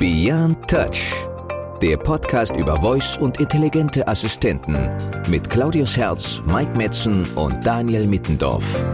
[0.00, 1.12] Beyond Touch,
[1.82, 4.88] der Podcast über Voice und intelligente Assistenten
[5.28, 8.88] mit Claudius Herz, Mike Metzen und Daniel Mittendorf.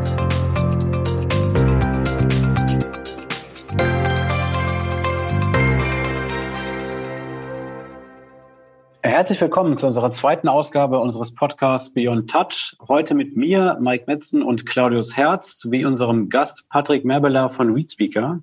[9.05, 12.77] Herzlich willkommen zu unserer zweiten Ausgabe unseres Podcasts Beyond Touch.
[12.89, 18.43] Heute mit mir, Mike Metzen und Claudius Herz, sowie unserem Gast Patrick Merbeler von ReadSpeaker.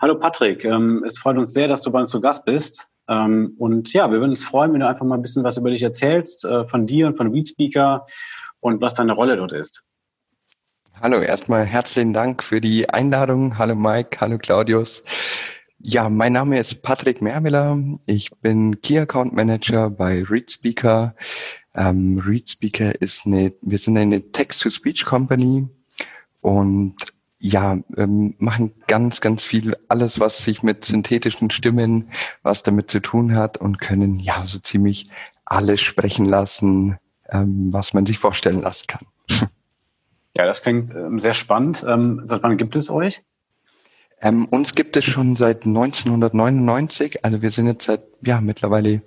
[0.00, 2.88] Hallo Patrick, ähm, es freut uns sehr, dass du bei uns zu Gast bist.
[3.08, 5.70] Ähm, und ja, wir würden uns freuen, wenn du einfach mal ein bisschen was über
[5.70, 8.06] dich erzählst, äh, von dir und von ReadSpeaker
[8.60, 9.82] und was deine Rolle dort ist.
[11.00, 13.58] Hallo, erstmal herzlichen Dank für die Einladung.
[13.58, 15.02] Hallo Mike, hallo Claudius.
[15.80, 17.76] Ja, mein Name ist Patrick Mermiller.
[18.06, 21.16] Ich bin Key Account Manager bei ReadSpeaker.
[21.74, 25.68] Ähm, ReadSpeaker ist eine, wir sind eine Text-to-Speech Company
[26.40, 26.94] und
[27.40, 32.10] ja, ähm, machen ganz, ganz viel, alles, was sich mit synthetischen Stimmen,
[32.42, 35.08] was damit zu tun hat und können ja so ziemlich
[35.44, 36.98] alles sprechen lassen,
[37.30, 39.06] ähm, was man sich vorstellen lassen kann.
[40.34, 41.84] Ja, das klingt ähm, sehr spannend.
[41.88, 43.24] Ähm, seit wann gibt es euch?
[44.20, 47.24] Ähm, uns gibt es schon seit 1999.
[47.24, 49.02] Also wir sind jetzt seit ja mittlerweile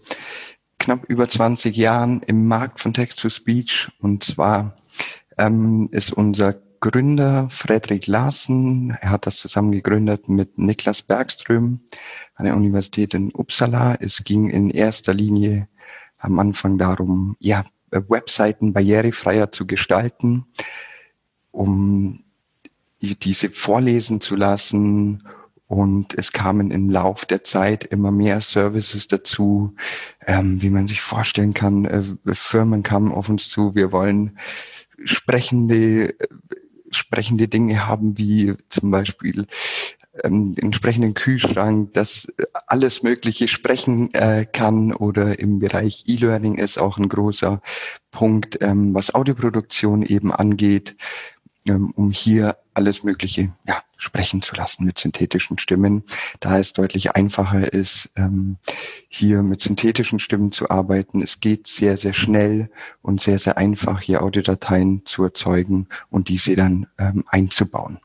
[0.77, 3.91] knapp über 20 Jahren im Markt von Text-to-Speech.
[3.99, 4.75] Und zwar
[5.37, 8.97] ähm, ist unser Gründer Frederik Larsen.
[9.01, 11.81] Er hat das zusammen gegründet mit Niklas Bergström
[12.33, 13.95] an der Universität in Uppsala.
[13.99, 15.67] Es ging in erster Linie
[16.17, 20.45] am Anfang darum, ja, Webseiten barrierefreier zu gestalten,
[21.51, 22.23] um
[22.99, 25.27] diese vorlesen zu lassen.
[25.67, 29.75] Und es kamen im Lauf der Zeit immer mehr Services dazu,
[30.25, 31.85] ähm, wie man sich vorstellen kann.
[31.85, 34.37] Äh, Firmen kamen auf uns zu, wir wollen
[35.03, 36.13] sprechende,
[36.91, 39.45] sprechende Dinge haben, wie zum Beispiel
[40.23, 42.33] ähm, entsprechenden Kühlschrank, das
[42.67, 47.61] alles Mögliche sprechen äh, kann oder im Bereich E-Learning ist auch ein großer
[48.11, 50.95] Punkt, ähm, was Audioproduktion eben angeht,
[51.67, 56.03] um hier alles Mögliche ja, sprechen zu lassen mit synthetischen Stimmen,
[56.39, 58.57] da es deutlich einfacher ist, ähm,
[59.09, 61.21] hier mit synthetischen Stimmen zu arbeiten.
[61.21, 62.71] Es geht sehr, sehr schnell
[63.01, 67.99] und sehr, sehr einfach, hier Audiodateien zu erzeugen und diese dann ähm, einzubauen.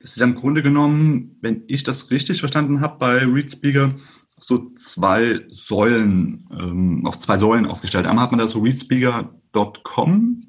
[0.00, 3.94] Das ist im Grunde genommen, wenn ich das richtig verstanden habe, bei ReadSpeaker
[4.40, 8.06] so zwei Säulen, ähm, auf zwei Säulen aufgestellt.
[8.06, 10.47] Einmal hat man da so readspeaker.com,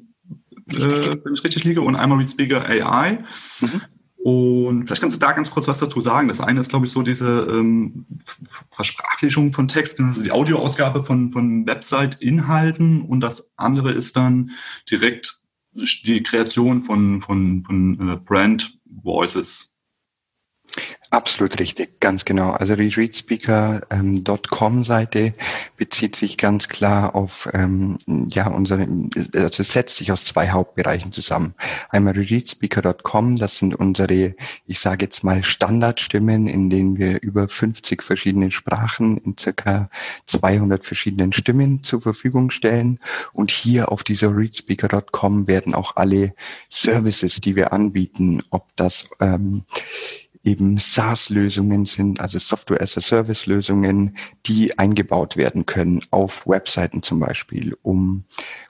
[0.74, 3.24] äh, wenn ich richtig liege, und einmal ReadSpeaker AI.
[3.60, 3.82] Mhm.
[4.22, 6.28] Und vielleicht kannst du da ganz kurz was dazu sagen.
[6.28, 8.06] Das eine ist, glaube ich, so diese ähm,
[8.70, 13.04] Versprachlichung von Text, also die Audioausgabe von, von Website-Inhalten.
[13.04, 14.52] Und das andere ist dann
[14.92, 15.40] direkt
[15.74, 19.69] die Kreation von, von, von äh, Brand Voices.
[21.12, 22.52] Absolut richtig, ganz genau.
[22.52, 25.34] Also die readspeaker.com ähm,
[25.76, 27.98] bezieht sich ganz klar auf ähm,
[28.30, 28.82] ja unsere,
[29.34, 31.56] also es setzt sich aus zwei Hauptbereichen zusammen.
[31.90, 34.36] Einmal readspeaker.com, das sind unsere,
[34.68, 39.90] ich sage jetzt mal Standardstimmen, in denen wir über 50 verschiedene Sprachen in circa
[40.28, 43.00] 200 verschiedenen Stimmen zur Verfügung stellen.
[43.34, 46.36] Und hier auf dieser readspeaker.com werden auch alle
[46.70, 49.64] Services, die wir anbieten, ob das ähm,
[50.44, 57.20] eben SaaS-Lösungen sind, also Software as a Service-Lösungen, die eingebaut werden können auf Webseiten zum
[57.20, 58.24] Beispiel, um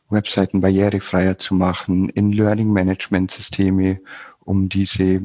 [0.10, 4.00] Webseiten barrierefreier zu machen, in Learning Management Systeme,
[4.40, 5.22] um diese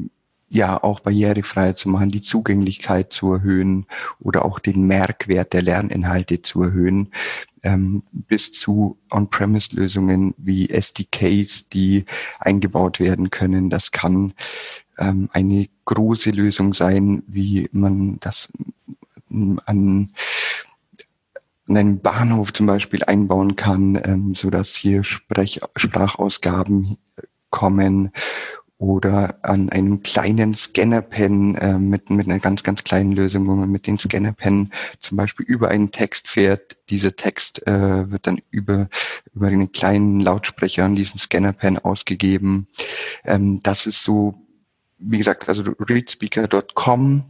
[0.47, 3.87] ja auch barrierefreier zu machen, die Zugänglichkeit zu erhöhen
[4.19, 7.09] oder auch den Merkwert der Lerninhalte zu erhöhen,
[7.63, 12.05] ähm, bis zu On-Premise-Lösungen wie SDKs, die
[12.39, 13.69] eingebaut werden können.
[13.71, 14.33] Das kann
[14.97, 18.51] ähm, eine große Lösung sein, wie man das
[19.29, 20.11] an, an
[21.67, 26.97] einen Bahnhof zum Beispiel einbauen kann, ähm, so dass hier Sprech Sprachausgaben
[27.49, 28.11] kommen
[28.77, 33.69] oder an einem kleinen Scannerpen äh, mit, mit einer ganz, ganz kleinen Lösung, wo man
[33.69, 36.77] mit dem Scannerpen zum Beispiel über einen Text fährt.
[36.89, 38.89] Dieser Text äh, wird dann über,
[39.33, 42.67] über einen kleinen Lautsprecher an diesem Scannerpen ausgegeben.
[43.23, 44.44] Ähm, das ist so
[44.97, 47.25] wie gesagt, also readspeaker.com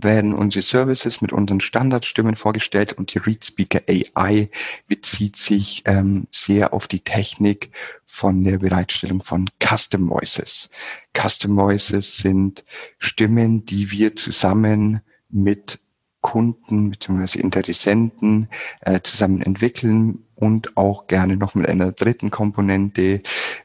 [0.00, 4.48] werden unsere Services mit unseren Standardstimmen vorgestellt und die ReadSpeaker AI
[4.86, 7.70] bezieht sich ähm, sehr auf die Technik
[8.06, 10.70] von der Bereitstellung von Custom Voices.
[11.16, 12.64] Custom Voices sind
[12.98, 15.80] Stimmen, die wir zusammen mit
[16.20, 17.40] Kunden bzw.
[17.40, 18.48] Interessenten
[18.82, 23.22] äh, zusammen entwickeln und auch gerne noch mit einer dritten Komponente,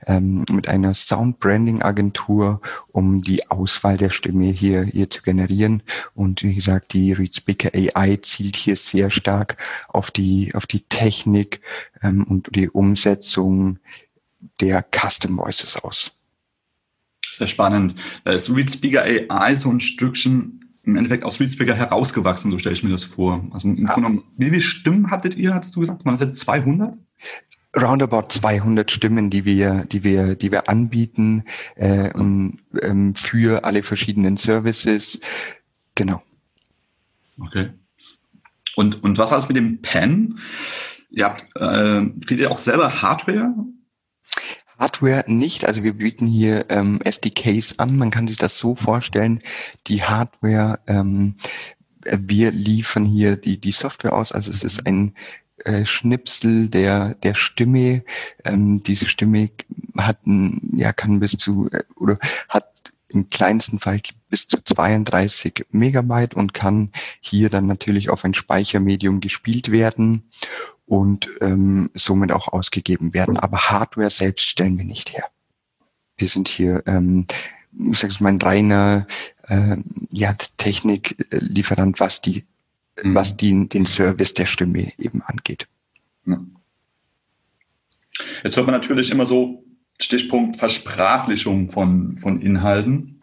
[0.08, 2.62] ähm, mit einer Sound Branding Agentur,
[2.92, 5.84] um die Auswahl der Stimme hier, hier zu generieren.
[6.16, 10.82] Und wie gesagt, die Read Speaker AI zielt hier sehr stark auf die, auf die
[10.82, 11.62] Technik
[12.02, 13.78] ähm, und die Umsetzung
[14.60, 16.18] der Custom Voices aus.
[17.32, 17.96] Sehr spannend.
[18.26, 22.74] Da ist Read Speaker AI so ein Stückchen im Endeffekt aus Readspeaker herausgewachsen, so stelle
[22.74, 23.46] ich mir das vor.
[23.52, 23.94] Also im ja.
[23.94, 26.06] Grunde wie viele Stimmen hattet ihr, hattest du gesagt?
[26.06, 26.96] Man hatte 200?
[27.76, 31.44] Roundabout 200 Stimmen, die wir, die wir, die wir anbieten
[31.76, 35.20] äh, um, ähm, für alle verschiedenen Services.
[35.96, 36.22] Genau.
[37.40, 37.70] Okay.
[38.76, 40.40] Und und was alles mit dem Pen?
[41.10, 43.54] Ihr habt, äh, kriegt ihr auch selber Hardware?
[44.78, 45.66] Hardware nicht.
[45.66, 47.98] Also wir bieten hier ähm, SDKs an.
[47.98, 49.42] Man kann sich das so vorstellen.
[49.88, 51.36] Die Hardware, ähm,
[52.06, 54.32] wir liefern hier die, die Software aus.
[54.32, 55.16] Also es ist ein
[55.66, 58.04] äh, Schnipsel der, der Stimme.
[58.44, 59.52] Ähm, diese Stimme
[59.98, 62.20] hat ein, ja, kann bis zu, äh, oder
[62.50, 62.70] hat
[63.08, 66.92] im kleinsten Fall bis zu 32 Megabyte und kann
[67.22, 70.24] hier dann natürlich auf ein Speichermedium gespielt werden
[70.86, 73.38] und ähm, somit auch ausgegeben werden.
[73.38, 75.26] Aber Hardware selbst stellen wir nicht her.
[76.18, 77.26] Wir sind hier, ähm,
[77.92, 79.08] ich sage mal, ein reiner
[79.48, 79.78] äh,
[80.12, 82.46] ja, Techniklieferant, was die,
[83.02, 83.16] mhm.
[83.16, 85.68] was die, den Service der Stimme eben angeht.
[88.44, 89.64] Jetzt hört man natürlich immer so
[90.00, 93.22] Stichpunkt Versprachlichung von, von Inhalten.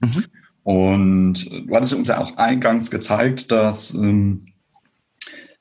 [0.00, 0.24] Mhm.
[0.62, 4.46] Und du hattest uns ja auch eingangs gezeigt, dass ähm,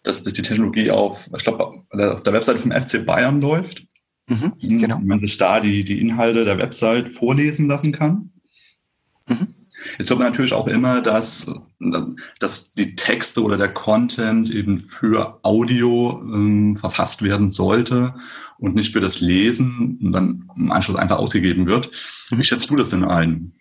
[0.04, 3.86] dass, dass die Technologie auf, ich glaube, auf der Webseite vom FC Bayern läuft.
[4.28, 5.00] Mhm, genau.
[5.00, 8.32] Man sich da die, die Inhalte der Website vorlesen lassen kann.
[9.28, 9.48] Mhm.
[10.00, 11.52] Jetzt hört man natürlich auch immer, dass,
[12.40, 18.16] dass die Texte oder der Content eben für Audio ähm, verfasst werden sollte
[18.58, 21.92] und nicht für das Lesen und dann im Anschluss einfach ausgegeben wird.
[22.32, 22.40] Mhm.
[22.40, 23.52] Wie schätzt du das denn ein?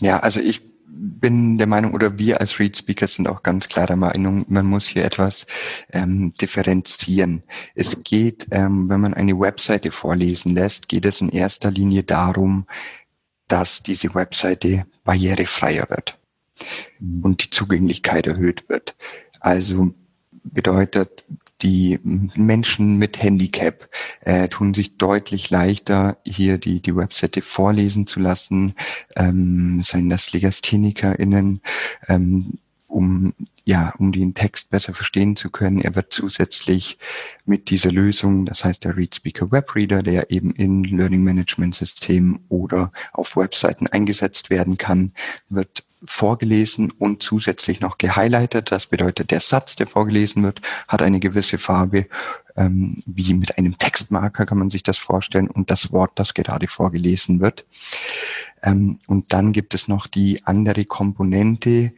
[0.00, 0.62] Ja, also ich
[0.96, 4.66] bin der Meinung, oder wir als Read Speakers sind auch ganz klar der Meinung, man
[4.66, 5.46] muss hier etwas
[5.92, 7.42] ähm, differenzieren.
[7.74, 12.66] Es geht, ähm, wenn man eine Webseite vorlesen lässt, geht es in erster Linie darum,
[13.48, 16.18] dass diese Webseite barrierefreier wird
[17.22, 18.96] und die Zugänglichkeit erhöht wird.
[19.40, 19.94] Also
[20.42, 21.24] bedeutet,
[21.62, 23.88] die Menschen mit Handicap
[24.20, 28.74] äh, tun sich deutlich leichter, hier die, die Webseite vorlesen zu lassen,
[29.16, 31.60] ähm, seien das LegasthenikerInnen,
[32.08, 32.58] ähm,
[32.88, 33.34] um
[33.68, 35.80] ja, um den Text besser verstehen zu können.
[35.80, 36.98] Er wird zusätzlich
[37.44, 42.92] mit dieser Lösung, das heißt der ReadSpeaker Webreader, der eben in Learning Management Systemen oder
[43.12, 45.12] auf Webseiten eingesetzt werden kann,
[45.48, 48.70] wird vorgelesen und zusätzlich noch gehighlightet.
[48.70, 52.06] Das bedeutet, der Satz, der vorgelesen wird, hat eine gewisse Farbe,
[52.56, 56.68] ähm, wie mit einem Textmarker kann man sich das vorstellen und das Wort, das gerade
[56.68, 57.66] vorgelesen wird.
[58.62, 61.92] Ähm, und dann gibt es noch die andere Komponente,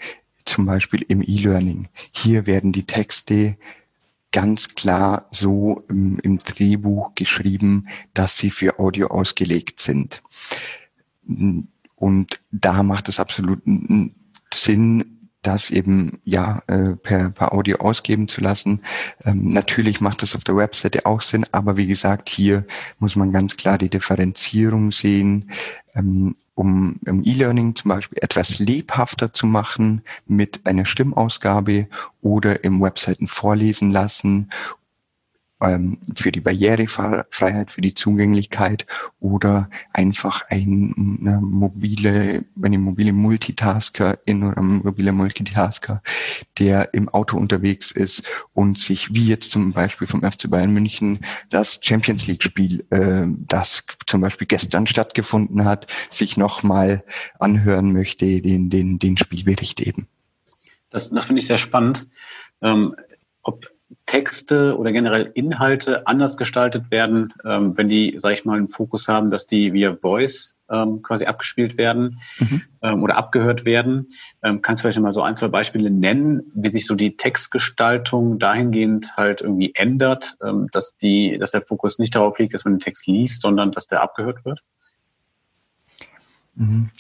[0.45, 1.89] zum Beispiel im E-Learning.
[2.12, 3.56] Hier werden die Texte
[4.33, 10.23] ganz klar so im, im Drehbuch geschrieben, dass sie für Audio ausgelegt sind.
[11.99, 13.61] Und da macht es absolut
[14.53, 18.83] Sinn, das eben ja äh, per, per Audio ausgeben zu lassen.
[19.25, 22.65] Ähm, natürlich macht das auf der Webseite auch Sinn, aber wie gesagt, hier
[22.99, 25.50] muss man ganz klar die Differenzierung sehen,
[25.95, 31.87] ähm, um um E-Learning zum Beispiel etwas lebhafter zu machen mit einer Stimmausgabe
[32.21, 34.50] oder im Webseiten vorlesen lassen
[35.61, 38.87] ähm, für die Barrierefreiheit, für die Zugänglichkeit
[39.21, 46.03] oder einfach ein eine mobile, eine mobile Multitasker in oder ein mobiler Multitasker,
[46.59, 48.23] der im Auto unterwegs ist
[48.55, 53.27] und sich wie jetzt zum Beispiel vom FC Bayern München das Champions League Spiel, äh,
[53.27, 57.05] das zum Beispiel gestern stattgefunden hat, sich nochmal
[57.38, 60.09] anhören möchte, den, den, den Spielbericht eben.
[60.91, 62.07] Das, das finde ich sehr spannend.
[62.62, 62.95] Ähm,
[64.07, 69.09] Texte oder generell Inhalte anders gestaltet werden, ähm, wenn die, sage ich mal, einen Fokus
[69.09, 72.62] haben, dass die via Voice ähm, quasi abgespielt werden mhm.
[72.83, 74.09] ähm, oder abgehört werden.
[74.42, 78.38] Ähm, kannst du vielleicht mal so ein, zwei Beispiele nennen, wie sich so die Textgestaltung
[78.38, 82.75] dahingehend halt irgendwie ändert, ähm, dass die, dass der Fokus nicht darauf liegt, dass man
[82.75, 84.61] den Text liest, sondern dass der abgehört wird?
[86.54, 86.90] Mhm.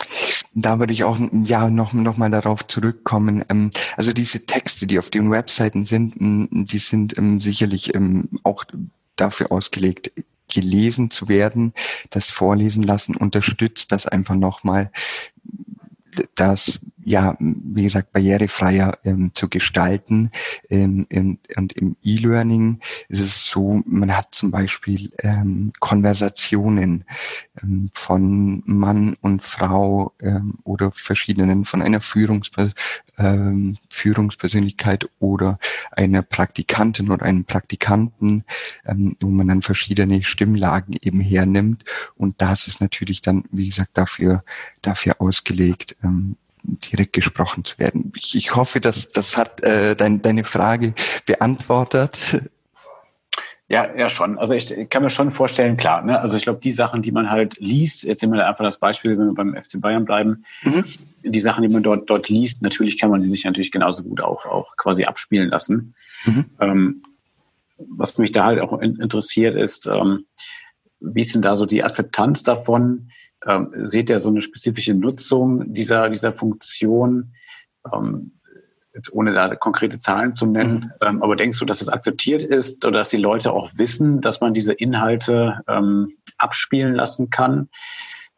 [0.60, 3.44] Da würde ich auch ja noch, noch mal darauf zurückkommen.
[3.48, 8.64] Ähm, also diese Texte, die auf den Webseiten sind, die sind ähm, sicherlich ähm, auch
[9.16, 10.12] dafür ausgelegt,
[10.52, 11.74] gelesen zu werden.
[12.10, 14.90] Das Vorlesen lassen unterstützt das einfach nochmal,
[16.34, 20.30] dass ja, wie gesagt, barrierefreier ähm, zu gestalten.
[20.68, 27.04] Ähm, in, und im E-Learning ist es so, man hat zum Beispiel ähm, Konversationen
[27.62, 32.72] ähm, von Mann und Frau ähm, oder verschiedenen, von einer Führungsper
[33.16, 35.58] ähm, Führungspersönlichkeit oder
[35.90, 38.44] einer Praktikantin oder einem Praktikanten,
[39.20, 41.84] wo man dann verschiedene Stimmlagen eben hernimmt.
[42.16, 44.44] Und das ist natürlich dann, wie gesagt, dafür,
[44.82, 45.96] dafür ausgelegt,
[46.62, 48.12] direkt gesprochen zu werden.
[48.16, 50.94] Ich, ich hoffe, dass das hat äh, dein, deine Frage
[51.26, 52.42] beantwortet.
[53.68, 54.38] Ja, ja schon.
[54.38, 56.18] Also ich, ich kann mir schon vorstellen, klar, ne?
[56.20, 59.18] also ich glaube, die Sachen, die man halt liest, jetzt nehmen wir einfach das Beispiel,
[59.18, 60.84] wenn wir beim FC Bayern bleiben, mhm.
[61.22, 64.22] die Sachen, die man dort, dort liest, natürlich kann man die sich natürlich genauso gut
[64.22, 65.94] auch, auch quasi abspielen lassen.
[66.24, 66.44] Mhm.
[66.60, 67.02] Ähm,
[67.76, 70.24] was mich da halt auch interessiert ist, ähm,
[71.00, 73.10] wie ist denn da so die Akzeptanz davon?
[73.46, 77.34] Ähm, seht ihr so eine spezifische Nutzung dieser, dieser Funktion?
[77.92, 78.32] Ähm,
[79.12, 81.06] ohne da konkrete Zahlen zu nennen, mhm.
[81.06, 84.40] ähm, aber denkst du, dass es akzeptiert ist oder dass die Leute auch wissen, dass
[84.40, 87.68] man diese Inhalte ähm, abspielen lassen kann?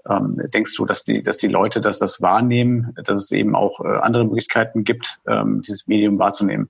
[0.09, 3.81] Ähm, denkst du, dass die, dass die Leute, dass das wahrnehmen, dass es eben auch
[3.81, 6.69] äh, andere Möglichkeiten gibt, ähm, dieses Medium wahrzunehmen?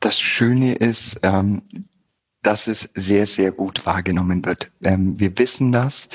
[0.00, 1.62] Das Schöne ist, ähm,
[2.42, 4.70] dass es sehr, sehr gut wahrgenommen wird.
[4.82, 6.08] Ähm, wir wissen das,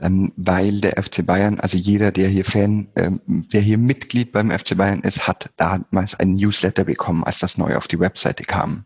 [0.00, 4.50] ähm, weil der FC Bayern, also jeder, der hier Fan, ähm, der hier Mitglied beim
[4.50, 8.84] FC Bayern ist, hat damals einen Newsletter bekommen, als das neu auf die Webseite kam.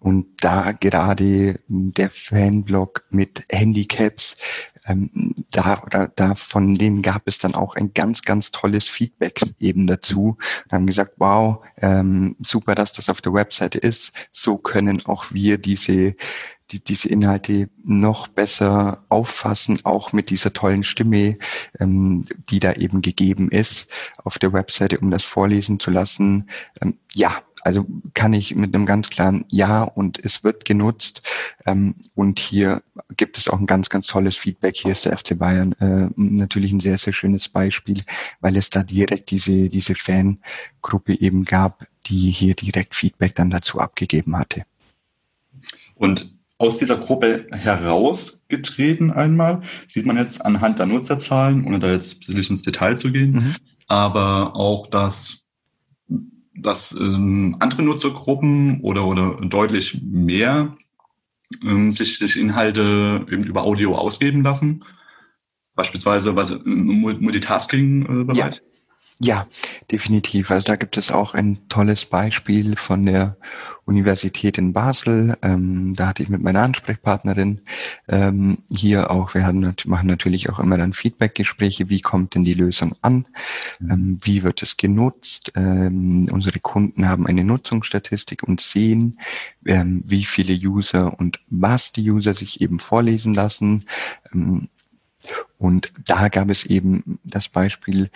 [0.00, 4.36] Und da gerade der Fanblog mit Handicaps
[4.86, 9.40] ähm, da oder da von denen gab es dann auch ein ganz, ganz tolles Feedback
[9.60, 10.38] eben dazu.
[10.64, 14.12] Und haben gesagt, wow, ähm, super, dass das auf der Webseite ist.
[14.30, 16.14] So können auch wir diese
[16.72, 21.36] die, diese Inhalte noch besser auffassen, auch mit dieser tollen Stimme,
[21.78, 23.90] ähm, die da eben gegeben ist
[24.24, 26.48] auf der Webseite, um das vorlesen zu lassen.
[26.80, 31.22] Ähm, ja, also kann ich mit einem ganz klaren Ja und es wird genutzt.
[31.66, 32.82] Ähm, und hier
[33.16, 34.76] gibt es auch ein ganz, ganz tolles Feedback.
[34.76, 38.02] Hier ist der FC Bayern äh, natürlich ein sehr, sehr schönes Beispiel,
[38.40, 43.80] weil es da direkt diese, diese Fangruppe eben gab, die hier direkt Feedback dann dazu
[43.80, 44.64] abgegeben hatte.
[45.94, 52.28] Und aus dieser Gruppe herausgetreten einmal, sieht man jetzt anhand der Nutzerzahlen, ohne da jetzt
[52.28, 53.56] ins Detail zu gehen, mhm.
[53.88, 55.41] aber auch, dass
[56.54, 60.76] dass ähm, andere Nutzergruppen oder, oder deutlich mehr
[61.62, 64.84] ähm, sich, sich Inhalte eben über Audio ausgeben lassen.
[65.74, 66.84] Beispielsweise was im
[67.20, 68.36] Multitasking-Bereich.
[68.36, 68.71] Ja.
[69.20, 69.46] Ja,
[69.90, 70.50] definitiv.
[70.50, 73.36] Also da gibt es auch ein tolles Beispiel von der
[73.84, 75.36] Universität in Basel.
[75.42, 77.60] Ähm, da hatte ich mit meiner Ansprechpartnerin
[78.08, 81.88] ähm, hier auch, wir haben, machen natürlich auch immer dann Feedbackgespräche.
[81.88, 83.26] Wie kommt denn die Lösung an?
[83.80, 85.52] Ähm, wie wird es genutzt?
[85.54, 89.18] Ähm, unsere Kunden haben eine Nutzungsstatistik und sehen,
[89.66, 93.84] ähm, wie viele User und was die User sich eben vorlesen lassen.
[94.32, 94.68] Ähm,
[95.58, 98.10] und da gab es eben das Beispiel,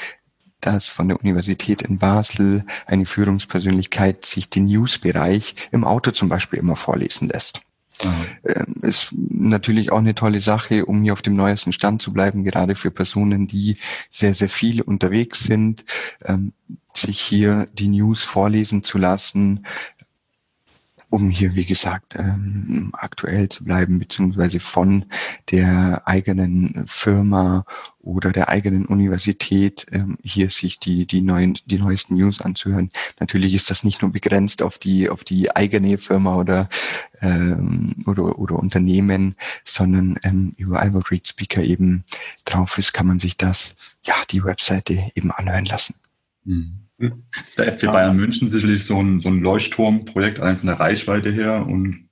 [0.60, 6.58] dass von der Universität in Basel eine Führungspersönlichkeit sich den Newsbereich im Auto zum Beispiel
[6.58, 7.60] immer vorlesen lässt.
[8.04, 8.82] Mhm.
[8.82, 12.74] Ist natürlich auch eine tolle Sache, um hier auf dem neuesten Stand zu bleiben, gerade
[12.74, 13.76] für Personen, die
[14.10, 15.84] sehr, sehr viel unterwegs sind,
[16.24, 16.52] ähm,
[16.94, 19.66] sich hier die News vorlesen zu lassen,
[21.08, 25.04] um hier, wie gesagt, ähm, aktuell zu bleiben, beziehungsweise von
[25.50, 27.64] der eigenen Firma
[28.00, 32.88] oder der eigenen Universität ähm, hier sich die, die neuen, die neuesten News anzuhören.
[33.20, 36.68] Natürlich ist das nicht nur begrenzt auf die, auf die eigene Firma oder,
[37.20, 42.04] ähm, oder, oder Unternehmen, sondern ähm, überall, wo Read Speaker eben
[42.44, 45.96] drauf ist, kann man sich das, ja, die Webseite eben anhören lassen.
[46.44, 46.85] Mhm.
[46.98, 51.30] Ist der FC Bayern München sicherlich so ein, so ein Leuchtturmprojekt, allein von der Reichweite
[51.30, 52.08] her und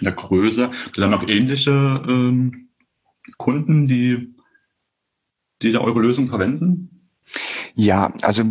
[0.00, 0.70] der Größe.
[0.96, 2.68] Dann noch ähnliche ähm,
[3.36, 4.34] Kunden, die,
[5.62, 7.10] die da eure Lösung verwenden?
[7.74, 8.44] Ja, also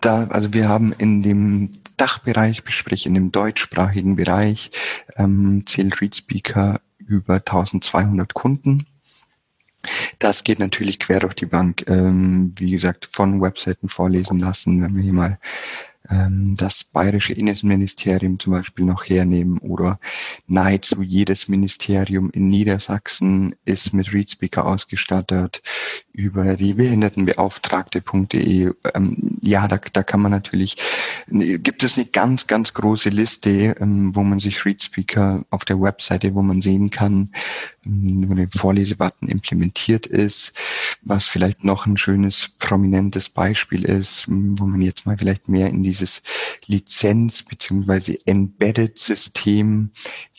[0.00, 4.70] da, also wir haben in dem Dachbereich, sprich in dem deutschsprachigen Bereich,
[5.16, 8.86] ähm, zählt ReadSpeaker über 1200 Kunden.
[10.18, 11.84] Das geht natürlich quer durch die Bank.
[11.88, 15.38] Ähm, wie gesagt, von Webseiten vorlesen lassen, wenn wir hier mal
[16.10, 19.98] ähm, das bayerische Innenministerium zum Beispiel noch hernehmen oder
[20.46, 25.62] nahezu jedes Ministerium in Niedersachsen ist mit ReadSpeaker ausgestattet
[26.12, 28.72] über die Behindertenbeauftragte.de.
[28.94, 30.76] Ähm, ja, da, da kann man natürlich,
[31.26, 36.34] gibt es eine ganz, ganz große Liste, ähm, wo man sich ReadSpeaker auf der Webseite,
[36.34, 37.30] wo man sehen kann,
[37.86, 40.52] ähm, wo der Vorlesebutton implementiert ist,
[41.02, 45.82] was vielleicht noch ein schönes, prominentes Beispiel ist, wo man jetzt mal vielleicht mehr in
[45.94, 46.22] dieses
[46.66, 49.90] Lizenz- beziehungsweise Embedded-System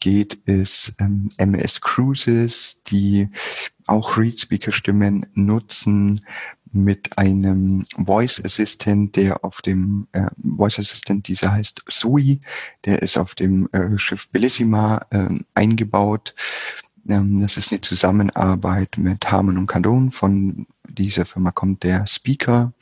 [0.01, 3.29] geht, ist ähm, MS Cruises, die
[3.87, 6.21] auch ReadSpeaker-Stimmen nutzen,
[6.71, 12.41] mit einem Voice Assistant, der auf dem äh, Voice Assistant, dieser heißt Sui,
[12.83, 16.35] der ist auf dem äh, Schiff Bellissima äh, eingebaut.
[17.07, 20.11] Ähm, das ist eine Zusammenarbeit mit Harman und Kandon.
[20.11, 22.73] Von dieser Firma kommt der Speaker,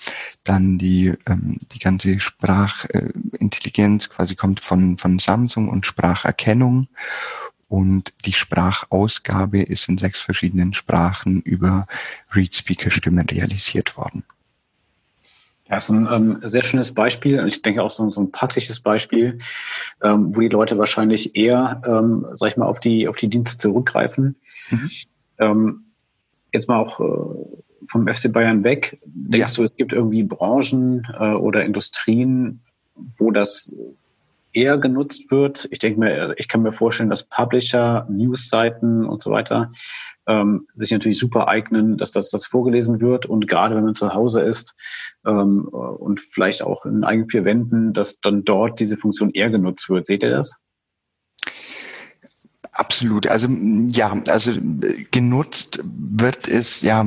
[0.44, 6.88] dann die ähm, die ganze Sprachintelligenz quasi kommt von von Samsung und Spracherkennung
[7.74, 11.88] und die Sprachausgabe ist in sechs verschiedenen Sprachen über
[12.36, 14.24] ReadSpeaker-Stimmen realisiert worden.
[15.68, 18.32] Ja, das ist ein ähm, sehr schönes Beispiel und ich denke auch so, so ein
[18.32, 19.40] praktisches Beispiel,
[20.04, 23.58] ähm, wo die Leute wahrscheinlich eher, ähm, sag ich mal, auf die, auf die Dienste
[23.58, 24.36] zurückgreifen.
[24.70, 24.92] Mhm.
[25.40, 25.86] Ähm,
[26.52, 29.00] jetzt mal auch äh, vom FC Bayern weg.
[29.06, 29.56] Denkst ja.
[29.56, 32.62] du, es gibt irgendwie Branchen äh, oder Industrien,
[33.18, 33.76] wo das
[34.54, 35.68] eher genutzt wird.
[35.72, 39.72] Ich denke mir, ich kann mir vorstellen, dass Publisher, Newsseiten und so weiter
[40.28, 44.14] ähm, sich natürlich super eignen, dass das, das vorgelesen wird und gerade wenn man zu
[44.14, 44.74] Hause ist
[45.26, 49.90] ähm, und vielleicht auch in eigenen vier Wänden, dass dann dort diese Funktion eher genutzt
[49.90, 50.08] wird.
[50.08, 50.58] Seht ihr das?
[52.72, 53.28] Absolut.
[53.28, 53.50] Also
[53.90, 54.52] ja, also
[55.12, 57.04] genutzt wird es ja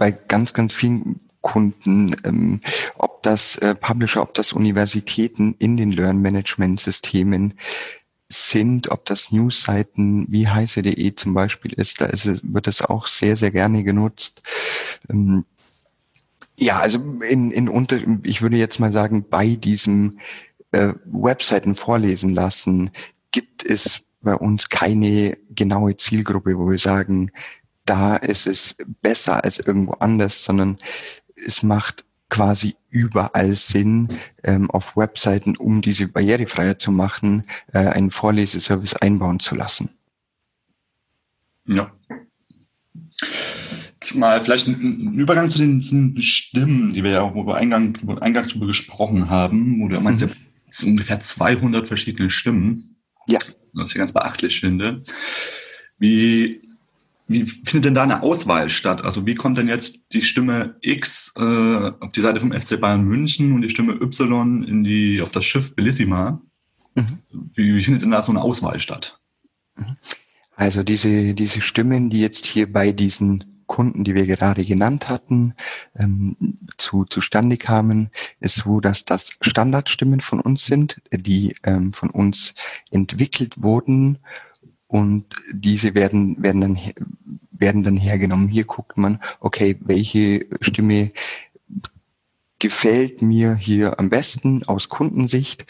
[0.00, 2.60] bei, ganz, ganz vielen Kunden, ähm,
[2.96, 7.52] ob das äh, Publisher, ob das Universitäten in den Learn-Management-Systemen
[8.26, 13.08] sind, ob das Newsseiten wie heiße.de zum Beispiel ist, da ist es, wird es auch
[13.08, 14.40] sehr, sehr gerne genutzt.
[15.10, 15.44] Ähm,
[16.56, 20.18] ja, also in, in unter, ich würde jetzt mal sagen, bei diesem
[20.72, 22.90] äh, Webseiten vorlesen lassen,
[23.32, 27.32] gibt es bei uns keine genaue Zielgruppe, wo wir sagen,
[27.90, 30.76] da ist es besser als irgendwo anders, sondern
[31.34, 37.42] es macht quasi überall Sinn, ähm, auf Webseiten, um diese barrierefreier zu machen,
[37.72, 39.90] äh, einen Vorleseservice einbauen zu lassen.
[41.66, 41.92] Ja.
[43.94, 47.56] Jetzt mal vielleicht ein, Übergang zu den, zu den, Stimmen, die wir ja auch über
[47.56, 50.30] Eingang, Eingangs darüber gesprochen haben, wo du meinst, mhm.
[50.70, 53.00] es sind ungefähr 200 verschiedene Stimmen.
[53.28, 53.40] Ja.
[53.72, 55.02] Was ich ganz beachtlich finde.
[55.98, 56.69] Wie
[57.30, 59.04] wie findet denn da eine Auswahl statt?
[59.04, 63.04] Also wie kommt denn jetzt die Stimme X äh, auf die Seite vom FC Bayern
[63.04, 66.42] München und die Stimme Y in die auf das Schiff Bellissima?
[66.96, 67.18] Mhm.
[67.54, 69.20] Wie, wie, findet denn da so eine Auswahl statt?
[69.76, 69.96] Mhm.
[70.56, 75.54] Also diese, diese Stimmen, die jetzt hier bei diesen Kunden, die wir gerade genannt hatten,
[75.96, 76.36] ähm,
[76.78, 82.54] zu, zustande kamen, ist so, dass das Standardstimmen von uns sind, die ähm, von uns
[82.90, 84.18] entwickelt wurden
[84.90, 86.78] und diese werden, werden dann,
[87.52, 88.48] werden dann hergenommen.
[88.48, 91.12] Hier guckt man, okay, welche Stimme
[92.58, 95.64] gefällt mir hier am besten aus Kundensicht,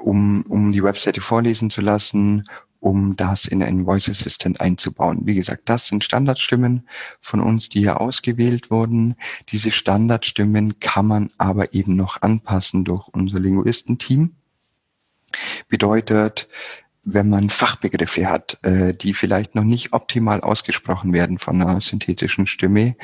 [0.00, 2.44] um, um die Webseite vorlesen zu lassen,
[2.80, 5.26] um das in einen Voice Assistant einzubauen.
[5.26, 6.88] Wie gesagt, das sind Standardstimmen
[7.20, 9.16] von uns, die hier ausgewählt wurden.
[9.50, 14.34] Diese Standardstimmen kann man aber eben noch anpassen durch unser Linguistenteam.
[15.68, 16.48] Bedeutet,
[17.04, 22.46] wenn man Fachbegriffe hat, äh, die vielleicht noch nicht optimal ausgesprochen werden von einer synthetischen
[22.46, 22.96] Stimme,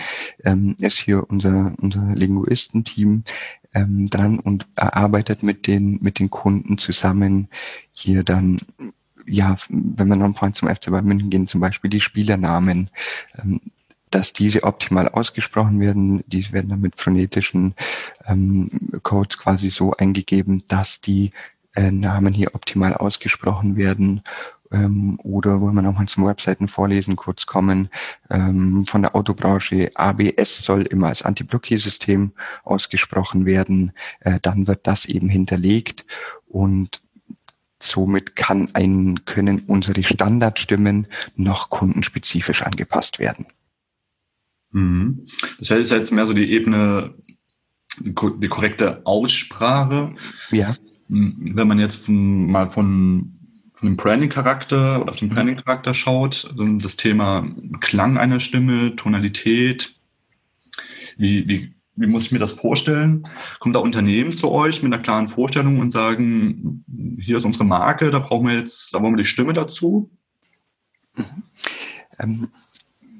[0.44, 3.24] ähm, ist hier unser, unser Linguistenteam
[3.74, 7.48] ähm, dran und arbeitet mit den, mit den Kunden zusammen,
[7.92, 8.60] hier dann
[9.26, 12.90] ja, wenn wir noch ein paar zum FC Bayern München gehen, zum Beispiel die Spielernamen,
[13.38, 13.60] ähm,
[14.10, 16.24] dass diese optimal ausgesprochen werden.
[16.26, 17.74] Die werden dann mit phonetischen
[18.26, 18.68] ähm,
[19.02, 21.30] Codes quasi so eingegeben, dass die
[21.74, 24.22] äh, Namen hier optimal ausgesprochen werden
[24.72, 27.88] ähm, oder wollen wir nochmal zum Webseiten vorlesen, kurz kommen,
[28.30, 32.33] ähm, von der Autobranche ABS soll immer als Anti-Blockiersystem
[32.64, 36.04] ausgesprochen werden, äh, dann wird das eben hinterlegt
[36.46, 37.02] und
[37.83, 43.46] somit kann ein, können unsere Standardstimmen noch kundenspezifisch angepasst werden.
[44.72, 45.26] Mhm.
[45.59, 47.14] Das heißt, ist jetzt mehr so die Ebene,
[47.98, 50.14] die korrekte Aussprache.
[50.50, 50.76] Ja.
[51.11, 53.33] Hm, wenn man jetzt von, mal von,
[53.73, 55.35] von dem Branding-Charakter oder auf den mhm.
[55.35, 57.46] Branding-Charakter schaut, also das Thema
[57.81, 59.96] Klang einer Stimme, Tonalität,
[61.16, 63.29] wie, wie, wie muss ich mir das vorstellen?
[63.59, 66.85] Kommt da Unternehmen zu euch mit einer klaren Vorstellung und sagen,
[67.18, 70.11] hier ist unsere Marke, da brauchen wir jetzt, da wollen wir die Stimme dazu?
[71.16, 71.25] Mhm.
[72.18, 72.49] Ähm,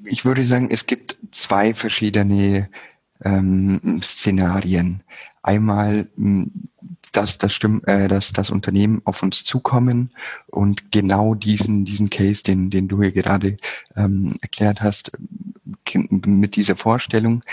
[0.05, 2.69] ich würde sagen, es gibt zwei verschiedene
[3.23, 5.03] ähm, Szenarien.
[5.43, 6.09] einmal
[7.11, 10.11] dass das, Stimm, äh, dass das Unternehmen auf uns zukommen
[10.47, 13.57] und genau diesen, diesen Case, den, den du hier gerade
[13.95, 15.11] ähm, erklärt hast,
[16.25, 17.43] mit dieser Vorstellung,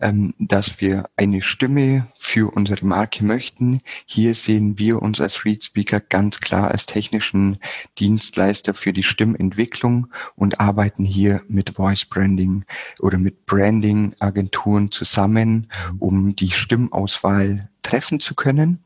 [0.00, 3.80] ähm, dass wir eine Stimme für unsere Marke möchten.
[4.06, 7.58] Hier sehen wir uns als Read Speaker ganz klar als technischen
[7.98, 12.64] Dienstleister für die Stimmentwicklung und arbeiten hier mit Voice Branding
[12.98, 18.84] oder mit Branding Agenturen zusammen, um die Stimmauswahl treffen zu können,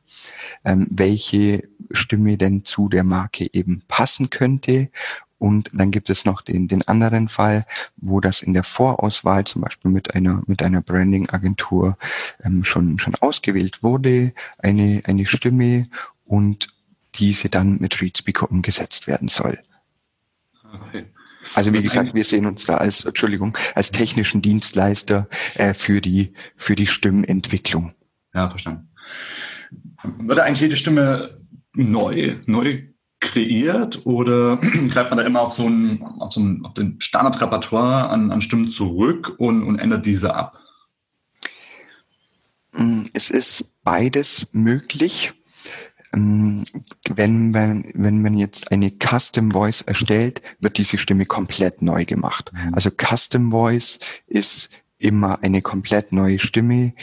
[0.65, 4.89] ähm, welche Stimme denn zu der Marke eben passen könnte.
[5.39, 9.61] Und dann gibt es noch den, den anderen Fall, wo das in der Vorauswahl zum
[9.61, 11.99] Beispiel mit einer, mit einer Branding-Agentur
[12.43, 15.87] ähm, schon, schon ausgewählt wurde, eine, eine Stimme
[16.25, 16.69] und
[17.17, 19.59] diese dann mit ReadSpeaker umgesetzt werden soll.
[20.73, 21.05] Okay.
[21.55, 26.33] Also wie gesagt, wir sehen uns da als, Entschuldigung, als technischen Dienstleister äh, für die
[26.57, 27.93] für die Stimmentwicklung.
[28.33, 28.89] Ja, verstanden.
[30.19, 31.41] Wird eigentlich jede Stimme
[31.75, 32.83] neu, neu
[33.21, 34.57] kreiert oder
[34.91, 38.43] greift man da immer auf so ein, auf so ein, auf den Standardrepertoire an, an
[38.43, 40.59] Stimmen zurück und, und ändert diese ab?
[42.73, 45.33] Mm, es ist beides möglich.
[46.13, 46.63] Mm,
[47.09, 52.53] wenn man, wenn man jetzt eine Custom Voice erstellt, wird diese Stimme komplett neu gemacht.
[52.53, 52.75] Mhm.
[52.75, 56.95] Also Custom Voice ist immer eine komplett neue Stimme,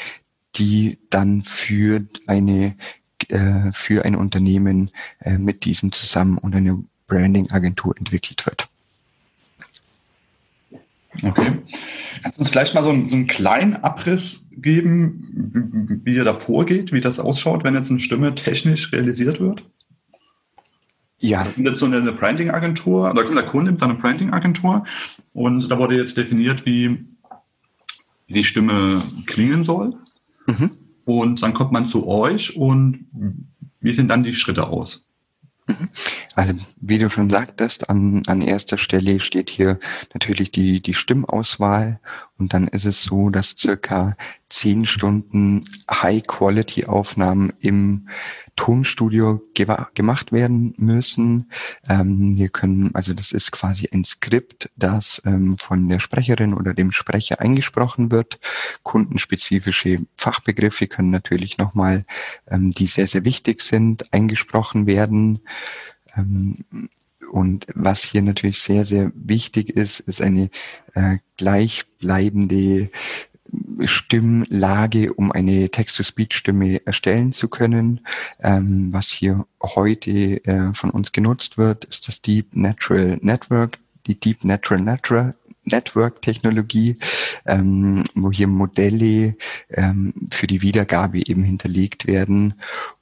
[0.55, 2.75] die dann für eine
[3.29, 8.67] äh, für ein Unternehmen äh, mit diesem zusammen und eine Branding-Agentur entwickelt wird.
[11.21, 11.51] Okay.
[12.23, 16.33] Kannst du uns vielleicht mal so, einen, so einen kleinen Abriss geben, wie ihr da
[16.33, 19.63] vorgeht, wie das ausschaut, wenn jetzt eine Stimme technisch realisiert wird?
[21.19, 21.43] Ja.
[21.43, 24.85] Da kommt jetzt so eine, eine Branding-Agentur, kommt der Kunde mit seiner Branding-Agentur
[25.33, 27.05] und da wurde jetzt definiert, wie
[28.27, 29.95] die Stimme klingen soll.
[30.47, 30.71] Mhm.
[31.05, 33.05] Und dann kommt man zu euch und
[33.79, 35.07] wie sehen dann die Schritte aus?
[35.67, 35.89] Mhm.
[36.35, 39.79] Also wie du schon sagtest, an, an erster Stelle steht hier
[40.13, 41.99] natürlich die, die Stimmauswahl
[42.37, 44.15] und dann ist es so, dass circa
[44.49, 48.07] zehn Stunden High-Quality-Aufnahmen im
[48.55, 49.41] Tonstudio
[49.93, 51.51] gemacht werden müssen.
[51.89, 56.73] Ähm, wir können, also das ist quasi ein Skript, das ähm, von der Sprecherin oder
[56.73, 58.39] dem Sprecher eingesprochen wird.
[58.83, 62.05] Kundenspezifische Fachbegriffe können natürlich nochmal,
[62.47, 65.41] ähm, die sehr, sehr wichtig sind, eingesprochen werden.
[66.15, 66.55] Ähm,
[67.31, 70.49] und was hier natürlich sehr, sehr wichtig ist, ist eine
[70.95, 72.89] äh, gleichbleibende
[73.85, 78.01] Stimmlage, um eine Text-to-Speech-Stimme erstellen zu können.
[78.41, 84.19] Ähm, was hier heute äh, von uns genutzt wird, ist das Deep Natural Network, die
[84.19, 86.97] Deep Natural Natural Network Technologie,
[87.45, 89.35] ähm, wo hier Modelle
[89.69, 92.55] ähm, für die Wiedergabe eben hinterlegt werden,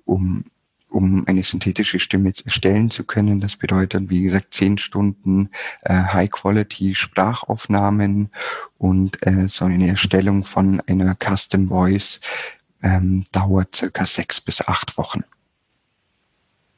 [0.05, 0.43] um
[0.89, 3.39] um eine synthetische Stimme erstellen zu können.
[3.39, 5.49] Das bedeutet, wie gesagt, zehn Stunden
[5.81, 8.29] äh, High-Quality-Sprachaufnahmen
[8.77, 12.19] und äh, so eine Erstellung von einer Custom Voice
[12.81, 15.23] ähm, dauert circa sechs bis acht Wochen.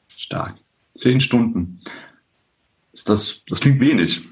[0.09, 0.55] Stark.
[0.97, 1.79] Zehn Stunden.
[2.91, 4.27] Ist das, das klingt wenig.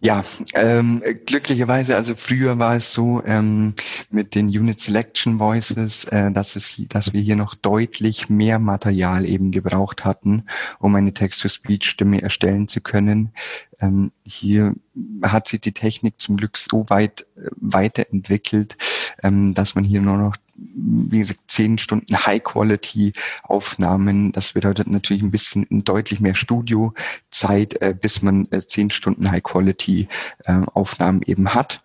[0.00, 0.22] Ja,
[0.54, 3.74] ähm, glücklicherweise, also früher war es so ähm,
[4.10, 9.26] mit den Unit Selection Voices, äh, dass es, dass wir hier noch deutlich mehr Material
[9.26, 10.44] eben gebraucht hatten,
[10.78, 13.32] um eine Text-to-Speech-Stimme erstellen zu können.
[13.80, 14.76] Ähm, hier
[15.22, 18.76] hat sich die Technik zum Glück so weit äh, weiterentwickelt,
[19.22, 24.32] ähm, dass man hier nur noch wie gesagt, zehn Stunden High-Quality-Aufnahmen.
[24.32, 31.22] Das bedeutet natürlich ein bisschen deutlich mehr Studiozeit, äh, bis man äh, zehn Stunden High-Quality-Aufnahmen
[31.22, 31.82] äh, eben hat.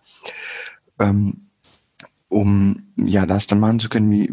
[0.98, 1.40] Ähm,
[2.28, 4.28] um ja das dann machen zu können, wie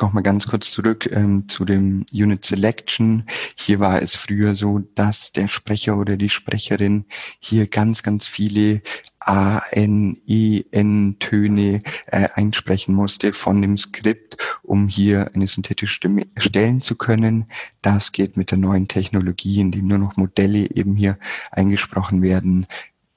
[0.00, 3.24] noch mal ganz kurz zurück ähm, zu dem Unit Selection.
[3.56, 7.04] Hier war es früher so, dass der Sprecher oder die Sprecherin
[7.38, 8.80] hier ganz, ganz viele
[9.26, 15.94] A, N, E, N Töne äh, einsprechen musste von dem Skript, um hier eine synthetische
[15.94, 17.46] Stimme erstellen zu können.
[17.82, 21.18] Das geht mit der neuen Technologie, indem nur noch Modelle eben hier
[21.50, 22.66] eingesprochen werden,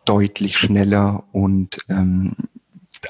[0.06, 2.36] deutlich schneller und ähm,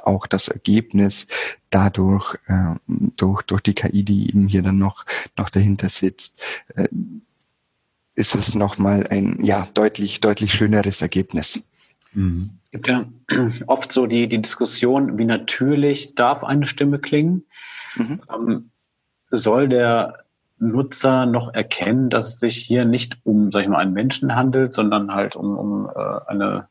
[0.03, 1.27] auch das Ergebnis
[1.69, 2.75] dadurch, äh,
[3.15, 5.05] durch, durch die KI, die eben hier dann noch,
[5.37, 6.39] noch dahinter sitzt,
[6.75, 6.89] äh,
[8.15, 11.61] ist es nochmal ein, ja, deutlich, deutlich schöneres Ergebnis.
[12.13, 12.58] Mhm.
[12.71, 13.05] Es gibt ja
[13.67, 17.45] oft so die, die Diskussion, wie natürlich darf eine Stimme klingen.
[17.95, 18.21] Mhm.
[18.31, 18.71] Ähm,
[19.31, 20.25] soll der
[20.59, 24.75] Nutzer noch erkennen, dass es sich hier nicht um, sag ich mal, einen Menschen handelt,
[24.75, 26.67] sondern halt um, um äh, eine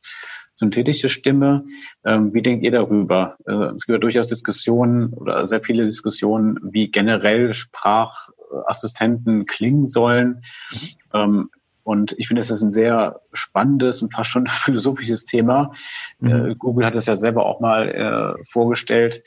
[0.55, 1.65] synthetische Stimme.
[2.05, 3.37] Ähm, wie denkt ihr darüber?
[3.47, 10.43] Äh, es gibt ja durchaus Diskussionen oder sehr viele Diskussionen, wie generell Sprachassistenten klingen sollen.
[10.71, 10.79] Mhm.
[11.15, 11.51] Ähm,
[11.89, 15.73] und ich finde, es ist ein sehr spannendes und fast schon philosophisches Thema.
[16.19, 16.51] Mhm.
[16.51, 19.23] Äh, Google hat es ja selber auch mal äh, vorgestellt,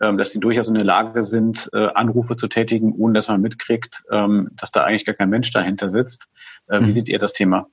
[0.00, 3.40] ähm, dass sie durchaus in der Lage sind, äh, Anrufe zu tätigen, ohne dass man
[3.40, 6.28] mitkriegt, ähm, dass da eigentlich gar kein Mensch dahinter sitzt.
[6.68, 6.86] Äh, mhm.
[6.86, 7.66] Wie seht ihr das Thema?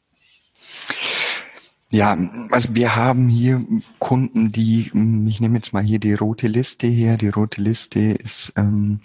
[1.92, 2.18] Ja,
[2.50, 3.64] also wir haben hier
[4.00, 4.88] Kunden, die,
[5.28, 7.18] ich nehme jetzt mal hier die rote Liste her.
[7.18, 9.02] Die rote Liste ist ähm,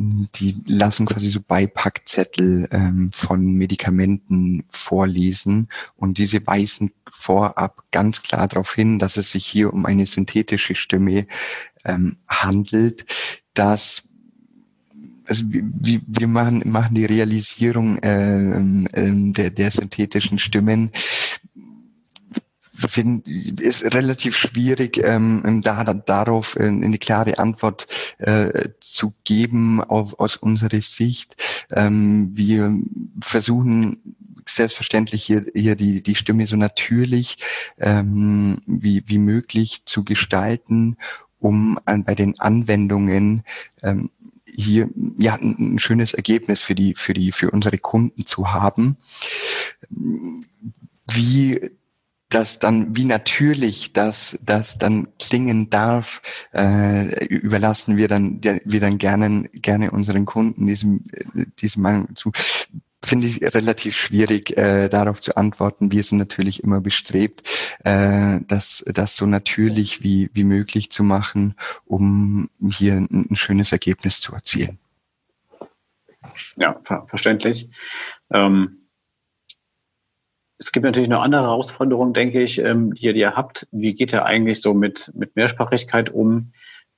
[0.00, 5.68] die lassen quasi so Beipackzettel ähm, von Medikamenten vorlesen.
[5.96, 10.76] Und diese weisen vorab ganz klar darauf hin, dass es sich hier um eine synthetische
[10.76, 11.26] Stimme
[11.84, 13.06] ähm, handelt,
[13.54, 14.08] dass
[15.26, 20.90] also wir, wir machen, machen die Realisierung äh, äh, der, der synthetischen Stimmen
[22.86, 27.86] finde, ist relativ schwierig, ähm, da, darauf äh, eine klare Antwort
[28.18, 31.66] äh, zu geben auf, aus unserer Sicht.
[31.70, 32.72] Ähm, wir
[33.20, 37.38] versuchen selbstverständlich hier, hier die, die Stimme so natürlich
[37.78, 40.96] ähm, wie, wie möglich zu gestalten,
[41.38, 43.42] um an, bei den Anwendungen
[43.82, 44.10] ähm,
[44.46, 44.88] hier
[45.18, 48.96] ja ein schönes Ergebnis für die für die für unsere Kunden zu haben.
[51.10, 51.70] Wie
[52.28, 58.98] das dann, wie natürlich das, das dann klingen darf, äh, überlassen wir dann, wir dann
[58.98, 61.04] gerne, gerne unseren Kunden diesem,
[61.60, 62.32] diesem Meinung zu.
[63.02, 65.92] Finde ich relativ schwierig, äh, darauf zu antworten.
[65.92, 67.48] Wir sind natürlich immer bestrebt,
[67.84, 71.54] äh, das, das so natürlich wie, wie möglich zu machen,
[71.86, 74.78] um hier ein, ein schönes Ergebnis zu erzielen.
[76.56, 77.70] Ja, ver verständlich.
[78.30, 78.77] Ähm
[80.58, 83.68] es gibt natürlich noch andere Herausforderungen, denke ich, ähm, die, ihr habt.
[83.70, 86.52] Wie geht ihr eigentlich so mit, mit Mehrsprachigkeit um?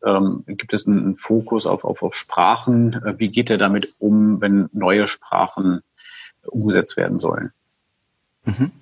[0.04, 2.94] Ähm, gibt es einen, Fokus auf, auf, auf Sprachen?
[2.94, 5.82] Äh, wie geht ihr damit um, wenn neue Sprachen
[6.46, 7.52] umgesetzt werden sollen?
[8.44, 8.72] Mhm.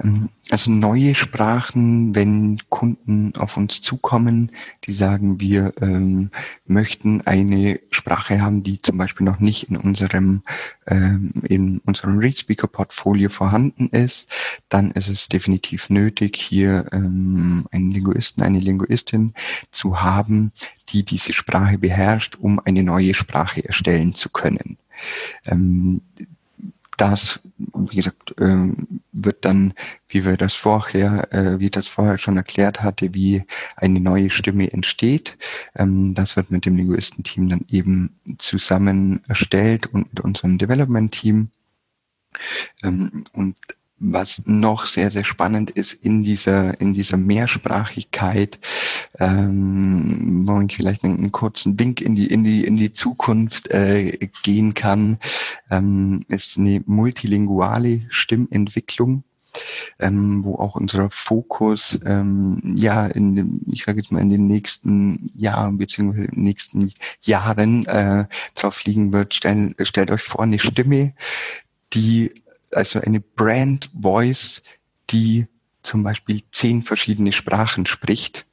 [0.00, 4.50] Ähm, also neue Sprachen, wenn Kunden auf uns zukommen,
[4.84, 6.30] die sagen, wir ähm,
[6.66, 10.42] möchten eine Sprache haben, die zum Beispiel noch nicht in unserem
[10.86, 14.30] ähm, in unserem ReadSpeaker Portfolio vorhanden ist,
[14.68, 19.34] dann ist es definitiv nötig, hier ähm, einen Linguisten, eine Linguistin
[19.70, 20.52] zu haben,
[20.90, 24.78] die diese Sprache beherrscht, um eine neue Sprache erstellen zu können.
[25.46, 26.02] Ähm,
[27.02, 29.74] das, wie gesagt, ähm, wird dann,
[30.08, 33.42] wie wir das vorher, äh, wie das vorher schon erklärt hatte, wie
[33.74, 35.36] eine neue Stimme entsteht.
[35.74, 41.48] Ähm, das wird mit dem Linguistenteam dann eben zusammen erstellt und mit unserem Development-Team.
[42.84, 43.56] Ähm, und
[44.02, 48.58] was noch sehr, sehr spannend ist in dieser, in dieser Mehrsprachigkeit,
[49.20, 53.68] ähm, wo ich vielleicht einen, einen, kurzen Wink in die, in die, in die Zukunft
[53.70, 55.18] äh, gehen kann,
[55.70, 59.24] ähm, ist eine multilinguale Stimmentwicklung.
[60.00, 64.46] Ähm, wo auch unser Fokus ähm, ja in dem, ich sage jetzt mal in den
[64.46, 69.34] nächsten Jahren beziehungsweise in den nächsten Jahren äh, drauf liegen wird.
[69.34, 71.12] Stell, stellt euch vor eine Stimme,
[71.92, 72.32] die
[72.72, 74.62] also eine Brand Voice,
[75.10, 75.46] die
[75.82, 78.46] zum Beispiel zehn verschiedene Sprachen spricht.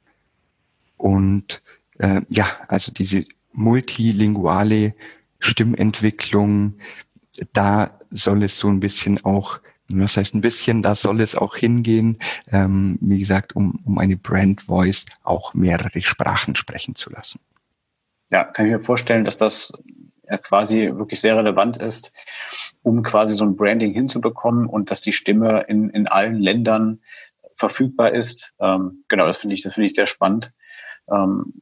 [0.96, 1.62] Und
[1.98, 4.94] äh, ja, also diese multilinguale
[5.38, 6.74] Stimmentwicklung,
[7.52, 11.56] da soll es so ein bisschen auch, was heißt ein bisschen, da soll es auch
[11.56, 12.18] hingehen,
[12.50, 17.40] ähm, wie gesagt, um, um eine Brand Voice auch mehrere Sprachen sprechen zu lassen.
[18.30, 19.72] Ja, kann ich mir vorstellen, dass das
[20.38, 22.12] quasi wirklich sehr relevant ist,
[22.82, 27.00] um quasi so ein Branding hinzubekommen und dass die Stimme in, in allen Ländern
[27.56, 28.54] verfügbar ist.
[28.58, 30.52] Ähm, genau, das finde ich, das finde ich sehr spannend.
[31.10, 31.60] Ähm,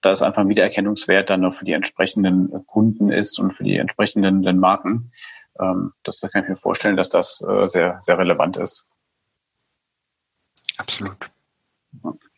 [0.00, 3.76] da ist einfach ein Wiedererkennungswert dann noch für die entsprechenden Kunden ist und für die
[3.76, 5.12] entsprechenden Marken.
[5.60, 8.86] Ähm, das da kann ich mir vorstellen, dass das äh, sehr, sehr relevant ist.
[10.78, 11.30] Absolut.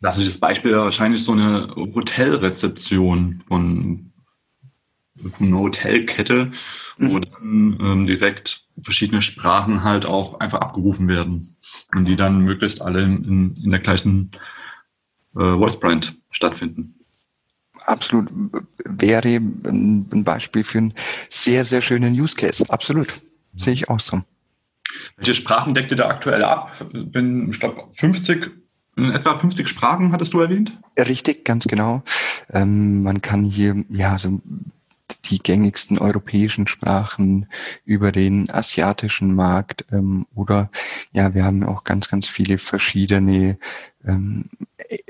[0.01, 4.13] Klassisches Beispiel wahrscheinlich so eine Hotelrezeption von
[5.41, 6.51] eine Hotelkette,
[6.99, 7.21] wo mhm.
[7.21, 11.57] dann ähm, direkt verschiedene Sprachen halt auch einfach abgerufen werden
[11.95, 14.31] und die dann möglichst alle in, in der gleichen
[15.37, 16.95] äh, Voice Brand stattfinden.
[17.87, 18.31] Absolut.
[18.85, 20.95] Wäre ein Beispiel für einen
[21.29, 22.65] sehr, sehr schönen Use Case.
[22.69, 23.21] Absolut.
[23.55, 24.23] Sehe ich auch so.
[25.17, 26.73] Welche Sprachen deckt ihr da aktuell ab?
[26.93, 28.51] Bin, ich glaube, 50,
[28.97, 30.79] in etwa 50 Sprachen hattest du erwähnt?
[30.99, 32.03] Richtig, ganz genau.
[32.51, 34.41] Ähm, man kann hier ja so
[35.27, 37.47] die gängigsten europäischen Sprachen
[37.85, 40.71] über den asiatischen Markt ähm, oder
[41.13, 43.59] ja, wir haben auch ganz, ganz viele verschiedene
[44.05, 44.49] ähm,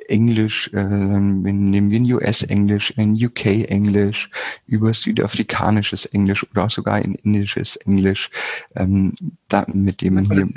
[0.09, 4.31] Englisch, äh, nehmen wir ein US-Englisch, ein UK-Englisch,
[4.67, 8.31] über südafrikanisches Englisch oder sogar ein indisches Englisch,
[8.77, 9.13] ähm,
[9.49, 10.49] da, mit dem man hier.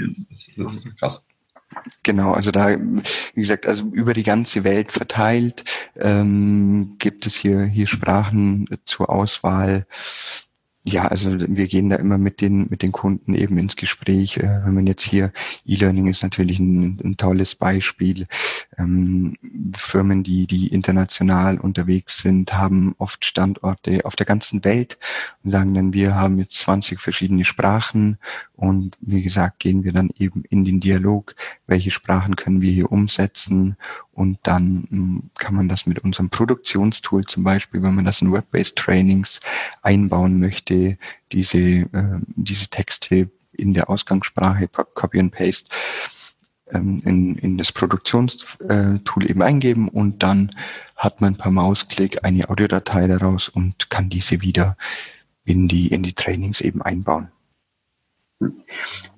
[0.99, 1.25] Krass.
[2.03, 5.63] Genau, also da, wie gesagt, also über die ganze Welt verteilt
[5.95, 9.85] ähm, gibt es hier hier Sprachen zur Auswahl.
[10.89, 14.37] Ja, also wir gehen da immer mit den mit den Kunden eben ins Gespräch.
[14.37, 15.33] Äh, wenn man jetzt hier
[15.65, 18.25] E-Learning ist natürlich ein, ein tolles Beispiel.
[18.77, 19.35] Ähm,
[19.75, 24.97] Firmen, die die international unterwegs sind, haben oft Standorte auf der ganzen Welt
[25.43, 28.17] und sagen dann, wir haben jetzt 20 verschiedene Sprachen
[28.55, 32.93] und wie gesagt gehen wir dann eben in den Dialog, welche Sprachen können wir hier
[32.93, 33.75] umsetzen
[34.17, 38.33] und dann hm, kann man das mit unserem Produktionstool zum Beispiel, wenn man das in
[38.33, 39.39] Web-based Trainings
[39.83, 40.97] einbauen möchte,
[41.31, 45.69] diese, äh, diese Texte in der Ausgangssprache Copy and Paste
[46.71, 50.51] ähm, in, in das Produktionstool eben eingeben und dann
[50.95, 54.77] hat man per Mausklick eine Audiodatei daraus und kann diese wieder
[55.45, 57.29] in die, in die Trainings eben einbauen.
[58.39, 58.51] Du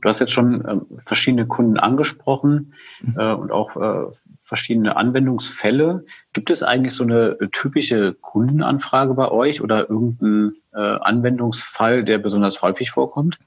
[0.03, 3.15] hast jetzt schon äh, verschiedene Kunden angesprochen mhm.
[3.17, 4.12] äh, und auch äh,
[4.49, 6.03] verschiedene Anwendungsfälle.
[6.33, 12.62] Gibt es eigentlich so eine typische Kundenanfrage bei euch oder irgendeinen äh, Anwendungsfall, der besonders
[12.63, 13.38] häufig vorkommt?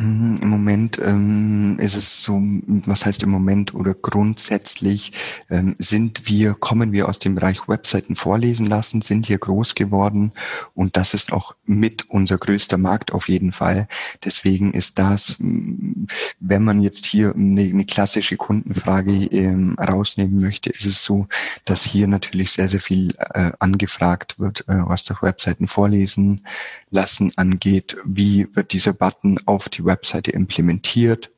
[0.00, 2.40] Mhm, Im Moment ähm, ist es so,
[2.86, 5.12] was heißt im Moment oder grundsätzlich
[5.50, 10.32] ähm, sind wir, kommen wir aus dem Bereich Webseiten vorlesen lassen, sind hier groß geworden
[10.74, 13.88] und das ist auch mit unser größter Markt auf jeden Fall.
[14.24, 20.86] Deswegen ist das, wenn man jetzt hier eine, eine klassische Kundenfrage ähm, rausnehmen möchte, ist
[20.86, 21.26] es so,
[21.66, 26.46] dass hier natürlich sehr, sehr viel äh, angefragt wird, äh, was das Webseiten vorlesen
[26.88, 27.98] lassen angeht.
[28.04, 31.30] Wie wird dieser Button auf die Webseite implementiert.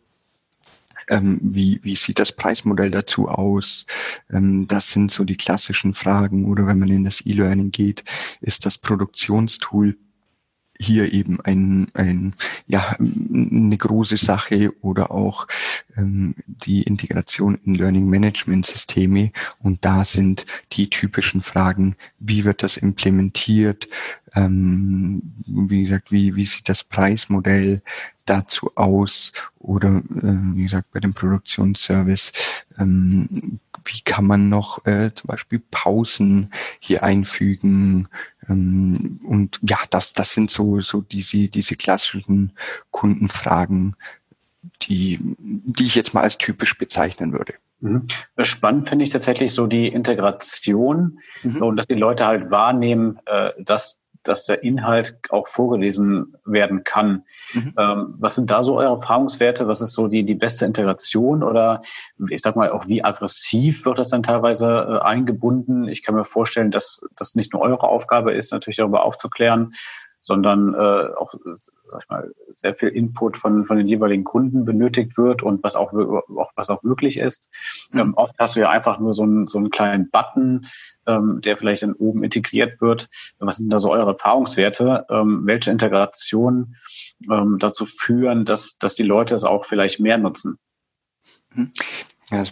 [1.08, 3.86] Ähm, wie, wie sieht das Preismodell dazu aus?
[4.30, 6.46] Ähm, das sind so die klassischen Fragen.
[6.46, 8.04] Oder wenn man in das E-Learning geht,
[8.40, 9.96] ist das Produktionstool
[10.82, 12.34] hier eben ein, ein
[12.66, 15.46] ja eine große Sache oder auch
[15.96, 22.62] ähm, die Integration in Learning Management Systeme und da sind die typischen Fragen wie wird
[22.62, 23.88] das implementiert?
[24.34, 27.82] Ähm, wie gesagt wie wie sieht das Preismodell
[28.24, 29.32] dazu aus?
[29.58, 32.32] Oder äh, wie gesagt bei dem Produktionsservice
[32.78, 38.08] ähm, wie kann man noch äh, zum Beispiel Pausen hier einfügen
[38.48, 42.52] ähm, und ja, das, das sind so, so diese, diese klassischen
[42.90, 43.96] Kundenfragen,
[44.82, 47.54] die, die ich jetzt mal als typisch bezeichnen würde.
[47.80, 48.06] Mhm.
[48.38, 51.62] Spannend finde ich tatsächlich so die Integration mhm.
[51.62, 57.24] und dass die Leute halt wahrnehmen, äh, dass dass der Inhalt auch vorgelesen werden kann.
[57.52, 57.74] Mhm.
[57.78, 59.68] Ähm, was sind da so eure Erfahrungswerte?
[59.68, 61.82] Was ist so die, die beste Integration oder
[62.30, 65.88] ich sag mal auch wie aggressiv wird das dann teilweise äh, eingebunden?
[65.88, 69.74] Ich kann mir vorstellen, dass das nicht nur eure Aufgabe ist, natürlich darüber aufzuklären,
[70.22, 75.18] sondern äh, auch sag ich mal, sehr viel Input von, von den jeweiligen Kunden benötigt
[75.18, 77.50] wird und was auch, auch was auch möglich ist.
[77.90, 77.98] Mhm.
[77.98, 80.66] Ähm, oft hast du ja einfach nur so einen, so einen kleinen Button,
[81.06, 83.10] ähm, der vielleicht dann oben integriert wird.
[83.40, 85.06] Was sind da so eure Erfahrungswerte?
[85.10, 86.76] Ähm, welche Integrationen
[87.28, 90.56] ähm, dazu führen, dass, dass die Leute es auch vielleicht mehr nutzen?
[91.52, 91.72] Mhm.
[92.30, 92.44] Ja,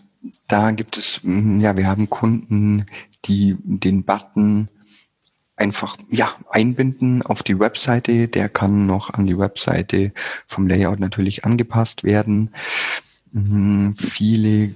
[0.49, 2.85] da gibt es, ja, wir haben Kunden,
[3.25, 4.69] die den Button
[5.61, 8.29] einfach ja einbinden auf die Webseite.
[8.29, 10.13] Der kann noch an die Webseite
[10.47, 12.51] vom Layout natürlich angepasst werden.
[13.33, 14.75] Mhm, viele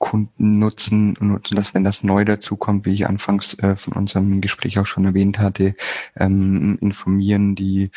[0.00, 4.78] Kunden nutzen, nutzen das, wenn das neu dazukommt, wie ich anfangs äh, von unserem Gespräch
[4.78, 5.76] auch schon erwähnt hatte,
[6.16, 7.90] ähm, informieren die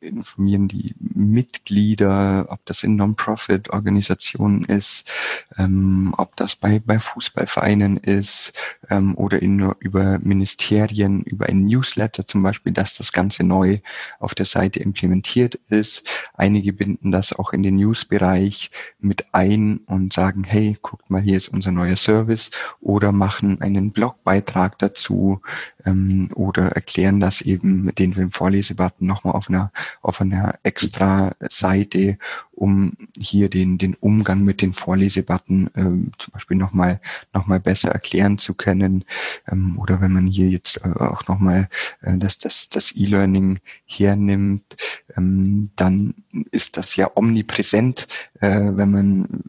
[0.00, 5.10] informieren die Mitglieder, ob das in Non-Profit-Organisationen ist,
[5.56, 8.52] ähm, ob das bei, bei Fußballvereinen ist
[8.90, 13.78] ähm, oder in, über Ministerien, über ein Newsletter zum Beispiel, dass das Ganze neu
[14.18, 16.06] auf der Seite implementiert ist.
[16.34, 21.38] Einige binden das auch in den News-Bereich mit ein und sagen, hey, guckt mal, hier
[21.48, 25.40] unser neuer Service oder machen einen Blogbeitrag dazu
[25.84, 31.32] ähm, oder erklären das eben mit den, den Vorlesebutton nochmal auf einer auf einer extra
[31.48, 32.18] Seite,
[32.52, 37.00] um hier den, den Umgang mit den Vorlesebutton ähm, zum Beispiel nochmal
[37.32, 39.04] noch mal besser erklären zu können.
[39.50, 41.68] Ähm, oder wenn man hier jetzt äh, auch nochmal
[42.02, 44.76] äh, das, das, das E-Learning hernimmt,
[45.16, 46.14] ähm, dann
[46.50, 48.08] ist das ja omnipräsent,
[48.40, 49.42] äh, wenn man,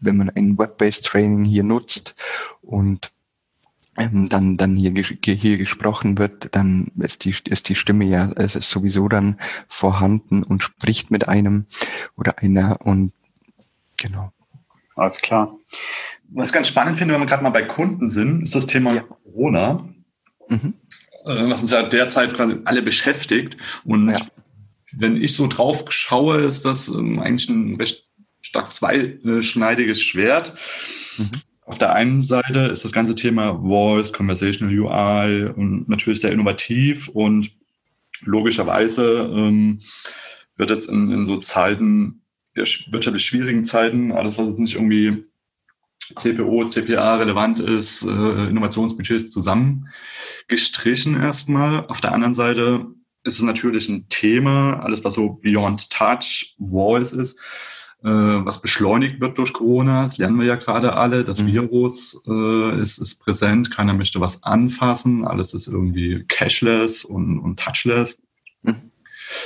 [0.00, 2.14] wenn man ein Web-based Training hier nutzt
[2.62, 3.12] und
[3.96, 8.56] ähm, dann, dann hier, hier gesprochen wird, dann ist die, ist die Stimme ja es
[8.56, 9.38] ist sowieso dann
[9.68, 11.66] vorhanden und spricht mit einem
[12.16, 13.12] oder einer und
[13.96, 14.32] genau.
[14.94, 15.56] Alles klar.
[16.28, 18.94] Was ich ganz spannend finde, wenn wir gerade mal bei Kunden sind, ist das Thema
[18.94, 19.02] ja.
[19.02, 19.88] Corona.
[20.48, 20.74] Mhm.
[21.24, 23.56] Äh, was uns ja derzeit quasi alle beschäftigt.
[23.84, 24.20] Und ja.
[24.92, 28.06] wenn ich so drauf schaue, ist das ähm, eigentlich ein recht
[28.40, 30.54] stark zweischneidiges Schwert.
[31.18, 31.30] Mhm.
[31.64, 37.08] Auf der einen Seite ist das ganze Thema Voice, Conversational UI und natürlich sehr innovativ
[37.08, 37.52] und
[38.22, 39.82] logischerweise ähm,
[40.56, 42.22] wird jetzt in, in so Zeiten,
[42.54, 45.24] wirtschaftlich schwierigen Zeiten, alles was jetzt nicht irgendwie
[46.16, 51.86] CPO, CPA relevant ist, äh, Innovationsbudgets zusammengestrichen erstmal.
[51.86, 52.86] Auf der anderen Seite
[53.22, 57.38] ist es natürlich ein Thema, alles was so Beyond Touch, Voice ist,
[58.02, 60.04] was beschleunigt wird durch Corona.
[60.04, 61.24] Das lernen wir ja gerade alle.
[61.24, 61.48] Das mhm.
[61.48, 67.58] Virus äh, ist, ist präsent, keiner möchte was anfassen, alles ist irgendwie cashless und, und
[67.58, 68.22] touchless.
[68.62, 68.90] Mhm.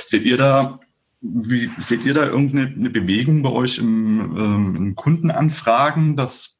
[0.05, 0.79] Seht ihr da,
[1.21, 6.57] wie seht ihr da irgendeine Bewegung bei euch im, ähm, in Kundenanfragen, dass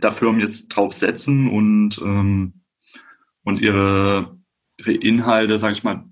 [0.00, 2.62] da Firmen jetzt drauf setzen und, ähm,
[3.42, 4.38] und ihre,
[4.76, 6.04] ihre Inhalte, sage ich mal,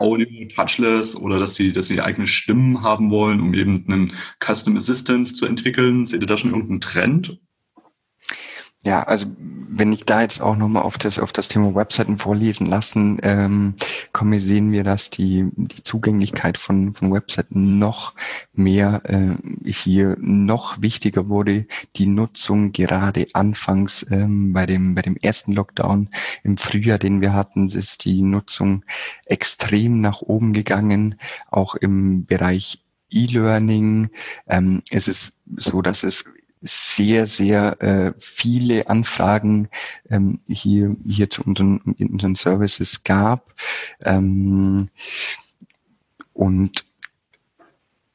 [0.00, 4.12] Audio, Touchless oder dass sie, dass sie eigene Stimmen haben wollen, um eben einen
[4.44, 6.06] Custom Assistant zu entwickeln?
[6.06, 7.38] Seht ihr da schon irgendeinen Trend?
[8.82, 12.66] Ja, also wenn ich da jetzt auch nochmal auf das, auf das Thema Webseiten vorlesen
[12.66, 13.74] lassen ähm,
[14.12, 18.14] komme, sehen wir, dass die, die Zugänglichkeit von, von Webseiten noch
[18.54, 21.66] mehr äh, hier noch wichtiger wurde.
[21.96, 26.08] Die Nutzung gerade anfangs ähm, bei, dem, bei dem ersten Lockdown
[26.42, 28.84] im Frühjahr, den wir hatten, ist die Nutzung
[29.26, 31.16] extrem nach oben gegangen,
[31.50, 34.08] auch im Bereich E-Learning.
[34.48, 36.24] Ähm, es ist so, dass es
[36.60, 39.68] sehr, sehr äh, viele Anfragen
[40.10, 43.54] ähm, hier, hier zu unseren, unseren Services gab.
[44.00, 44.90] Ähm,
[46.32, 46.84] und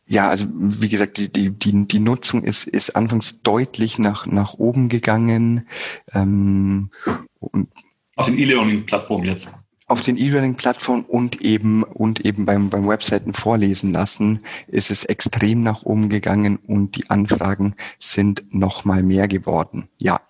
[0.08, 4.54] ja, also wie gesagt, die, die, die, die Nutzung ist, ist anfangs deutlich nach, nach
[4.54, 5.68] oben gegangen.
[6.14, 6.92] Ähm,
[7.40, 7.70] und
[8.16, 9.50] Auf den E-Learning-Plattformen jetzt
[9.88, 15.62] auf den E-Learning-Plattformen und eben und eben beim, beim Webseiten vorlesen lassen, ist es extrem
[15.62, 19.88] nach oben gegangen und die Anfragen sind noch mal mehr geworden.
[19.98, 20.22] Ja.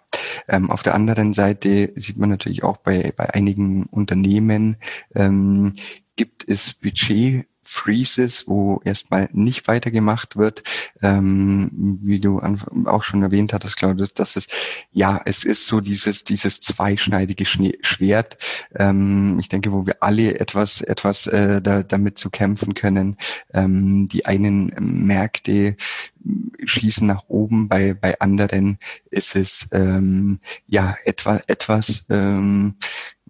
[0.48, 4.78] Ähm, auf der anderen Seite sieht man natürlich auch bei, bei einigen Unternehmen,
[5.14, 5.74] ähm,
[6.16, 10.64] gibt es Budget Freezes, wo erstmal nicht weitergemacht wird,
[11.02, 12.40] ähm, wie du
[12.86, 14.48] auch schon erwähnt hattest, Claudius, dass es,
[14.92, 18.38] ja, es ist so dieses, dieses zweischneidige Schwert.
[18.76, 23.18] Ähm, ich denke, wo wir alle etwas, etwas äh, da, damit zu kämpfen können.
[23.54, 25.76] Ähm, die einen Märkte
[26.66, 28.78] schießen nach oben, bei, bei anderen
[29.10, 32.76] ist es ähm, ja etwa, etwas, ähm,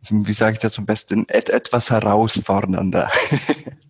[0.09, 3.11] wie sage ich das am besten, et, etwas herausfordernder.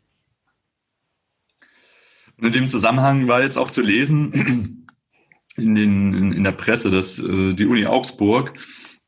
[2.38, 4.86] Und in dem Zusammenhang war jetzt auch zu lesen
[5.56, 8.54] in, den, in, in der Presse, dass äh, die Uni Augsburg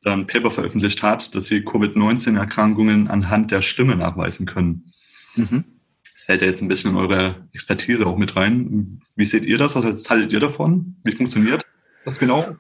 [0.04, 4.94] dann ein Paper veröffentlicht hat, dass sie Covid-19-Erkrankungen anhand der Stimme nachweisen können.
[5.36, 5.66] Mhm.
[6.14, 9.02] Das fällt ja jetzt ein bisschen in eure Expertise auch mit rein.
[9.16, 9.76] Wie seht ihr das?
[9.76, 10.98] Was haltet ihr davon?
[11.04, 11.66] Wie funktioniert
[12.06, 12.58] das genau?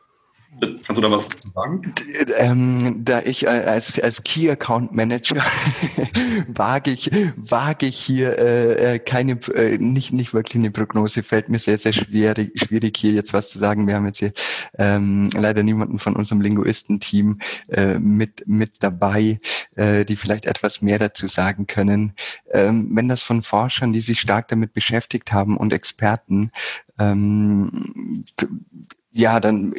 [0.59, 1.93] Kannst du da was sagen?
[2.37, 5.35] Ähm, da ich äh, als, als Key Account Manager
[6.47, 11.21] wage ich, wage ich hier äh, äh, keine, äh, nicht, nicht wirklich eine Prognose.
[11.21, 13.85] Fällt mir sehr, sehr schwierig, schwierig hier jetzt was zu sagen.
[13.87, 14.33] Wir haben jetzt hier
[14.79, 17.39] ähm, leider niemanden von unserem Linguistenteam
[17.69, 19.39] äh, mit, mit dabei,
[19.75, 22.13] äh, die vielleicht etwas mehr dazu sagen können.
[22.51, 26.51] Ähm, wenn das von Forschern, die sich stark damit beschäftigt haben und Experten,
[26.97, 28.25] ähm,
[29.11, 29.73] ja, dann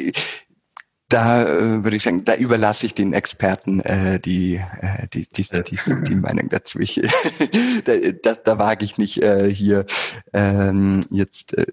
[1.08, 5.42] da äh, würde ich sagen, da überlasse ich den Experten äh, die, äh, die, die,
[5.42, 6.80] die, die Meinung dazu.
[6.80, 6.96] Ich,
[7.84, 9.86] da, da, da wage ich nicht äh, hier
[10.34, 11.66] ähm, jetzt äh,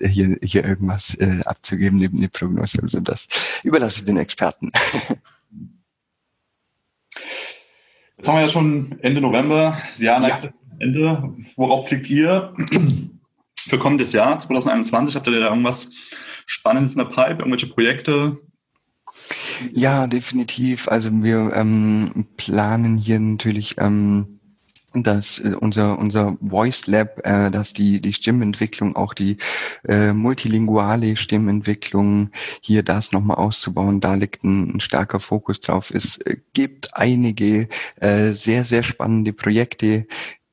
[0.00, 2.80] hier, hier irgendwas äh, abzugeben neben die Prognose.
[2.80, 4.70] Also das überlasse ich den Experten.
[8.16, 10.50] Jetzt haben wir ja schon Ende November, das Jahr neigt ja.
[10.78, 11.34] Ende.
[11.56, 12.54] Worauf blickt ihr
[13.56, 15.16] für kommendes Jahr 2021?
[15.16, 15.90] Habt ihr da irgendwas
[16.46, 18.38] Spannendes in der Pipe, irgendwelche Projekte,
[19.72, 20.88] ja, definitiv.
[20.88, 24.38] Also wir ähm, planen hier natürlich ähm,
[24.94, 29.36] dass äh, unser unser Voice Lab, äh, dass die die Stimmentwicklung, auch die
[29.86, 32.30] äh, multilinguale Stimmentwicklung
[32.62, 35.90] hier das nochmal auszubauen, da liegt ein, ein, starker Fokus drauf.
[35.90, 37.68] Es äh, gibt einige
[38.00, 40.06] äh, sehr sehr spannende Projekte,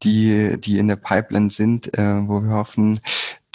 [0.04, 3.00] die die in der Pipeline sind, äh, wo wir hoffen,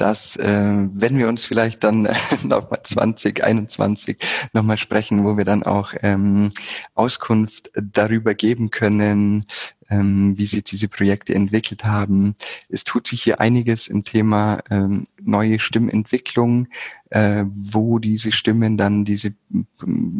[0.01, 2.09] dass äh, wenn wir uns vielleicht dann
[2.42, 4.16] nochmal 2021
[4.53, 6.51] nochmal sprechen, wo wir dann auch ähm,
[6.94, 9.44] Auskunft darüber geben können,
[9.91, 12.36] ähm, wie sich diese Projekte entwickelt haben.
[12.68, 16.68] Es tut sich hier einiges im Thema ähm, neue Stimmentwicklung,
[17.11, 19.34] äh, wo diese Stimmen dann diese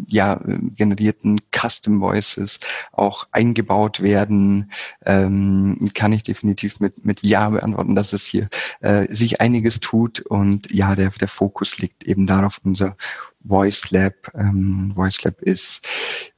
[0.07, 0.39] ja
[0.75, 2.59] generierten Custom Voices
[2.91, 4.71] auch eingebaut werden,
[5.05, 8.47] ähm, kann ich definitiv mit mit ja beantworten, dass es hier
[8.81, 12.97] äh, sich einiges tut und ja der der Fokus liegt eben darauf unser
[13.43, 14.31] Voice Lab.
[14.35, 15.87] Ähm, Voice Lab ist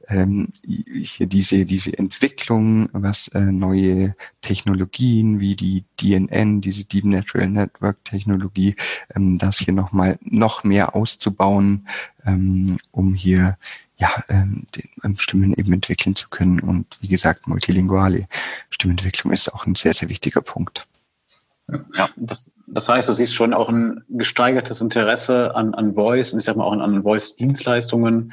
[0.08, 7.48] ähm, hier diese, diese Entwicklung, was äh, neue Technologien wie die DNN, diese Deep Natural
[7.48, 8.76] Network Technologie,
[9.14, 11.88] ähm, das hier nochmal noch mehr auszubauen,
[12.26, 13.56] ähm, um hier
[13.96, 16.60] ja, ähm, den, ähm, Stimmen eben entwickeln zu können.
[16.60, 18.26] Und wie gesagt, multilinguale
[18.70, 20.86] Stimmentwicklung ist auch ein sehr, sehr wichtiger Punkt.
[21.94, 26.38] Ja, das, das heißt, du siehst schon auch ein gesteigertes Interesse an, an Voice und
[26.38, 28.32] ich sag mal auch an, an Voice-Dienstleistungen,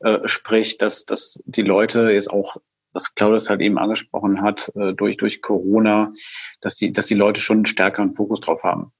[0.00, 2.56] äh, sprich, dass, dass die Leute jetzt auch,
[2.92, 6.12] was Claudius halt eben angesprochen hat, äh, durch, durch Corona,
[6.60, 8.92] dass die, dass die Leute schon einen stärkeren Fokus drauf haben.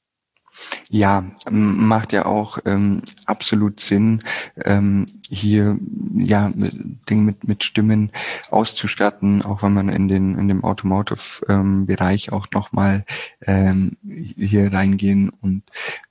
[0.90, 4.22] Ja, macht ja auch ähm, absolut Sinn,
[4.64, 5.78] ähm, hier
[6.16, 8.10] ja Ding mit mit Stimmen
[8.50, 13.04] auszustatten, auch wenn man in den in dem Automotive-Bereich ähm, auch nochmal
[13.42, 15.62] ähm, hier reingehen und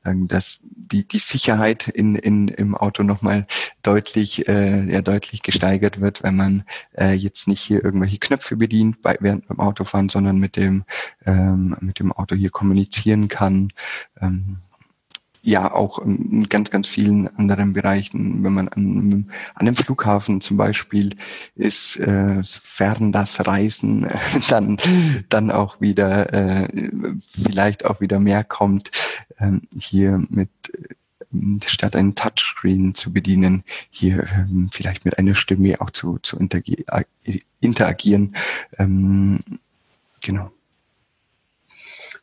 [0.08, 3.46] sagen, dass die die Sicherheit in in im Auto nochmal
[3.84, 6.64] deutlich äh, ja deutlich gesteigert wird, wenn man
[6.98, 10.86] äh, jetzt nicht hier irgendwelche Knöpfe bedient bei, während beim Autofahren, sondern mit dem
[11.26, 13.70] ähm, mit dem Auto hier kommunizieren kann.
[14.22, 14.58] Ähm,
[15.48, 20.58] ja auch in ganz, ganz vielen anderen Bereichen, wenn man an, an einem Flughafen zum
[20.58, 21.16] Beispiel
[21.56, 24.08] ist, äh, fern das Reisen
[24.50, 24.78] dann,
[25.30, 26.68] dann auch wieder, äh,
[27.44, 28.92] vielleicht auch wieder mehr kommt,
[29.38, 30.96] äh, hier mit äh,
[31.66, 36.38] statt einen Touchscreen zu bedienen, hier ähm, vielleicht mit einer Stimme auch zu, zu
[37.62, 38.36] interagieren.
[38.78, 39.40] Ähm,
[40.22, 40.52] genau.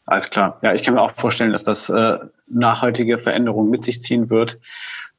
[0.07, 0.59] Alles klar.
[0.63, 4.61] Ja, ich kann mir auch vorstellen, dass das äh, nachhaltige Veränderungen mit sich ziehen wird.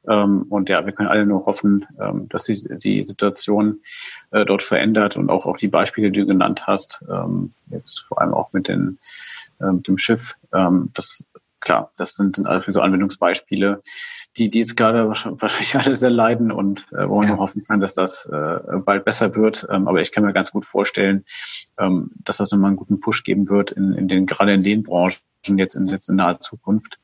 [0.08, 3.80] Ähm, und ja, wir können alle nur hoffen, ähm, dass die, die Situation
[4.30, 8.20] äh, dort verändert und auch, auch die Beispiele, die du genannt hast, ähm, jetzt vor
[8.20, 8.98] allem auch mit, den,
[9.60, 11.24] äh, mit dem Schiff, ähm, das
[11.60, 13.82] klar, das sind, sind also so Anwendungsbeispiele,
[14.36, 17.80] die, die jetzt gerade wahrscheinlich alle sehr leiden und äh, wo man nur hoffen kann,
[17.80, 19.66] dass das äh, bald besser wird.
[19.70, 21.24] Ähm, aber ich kann mir ganz gut vorstellen,
[21.78, 24.82] ähm, dass das nochmal einen guten Push geben wird in, in den, gerade in den
[24.82, 25.20] Branchen
[25.56, 26.98] jetzt in, jetzt in naher Zukunft.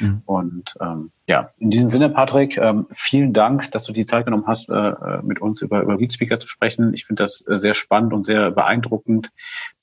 [0.00, 0.22] Mhm.
[0.26, 4.46] Und ähm, ja, in diesem Sinne, Patrick, ähm, vielen Dank, dass du die Zeit genommen
[4.46, 6.94] hast, äh, äh mit uns über, über Readspeaker zu sprechen.
[6.94, 9.30] Ich finde das äh, sehr spannend und sehr beeindruckend,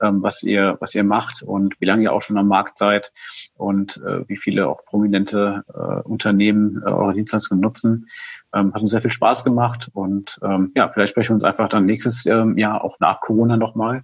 [0.01, 3.11] ähm, was ihr, was ihr macht und wie lange ihr auch schon am Markt seid
[3.55, 8.07] und äh, wie viele auch prominente äh, Unternehmen äh, eure Dienstleistungen nutzen.
[8.53, 11.69] Ähm, hat uns sehr viel Spaß gemacht und ähm, ja, vielleicht sprechen wir uns einfach
[11.69, 14.03] dann nächstes ähm, Jahr auch nach Corona nochmal.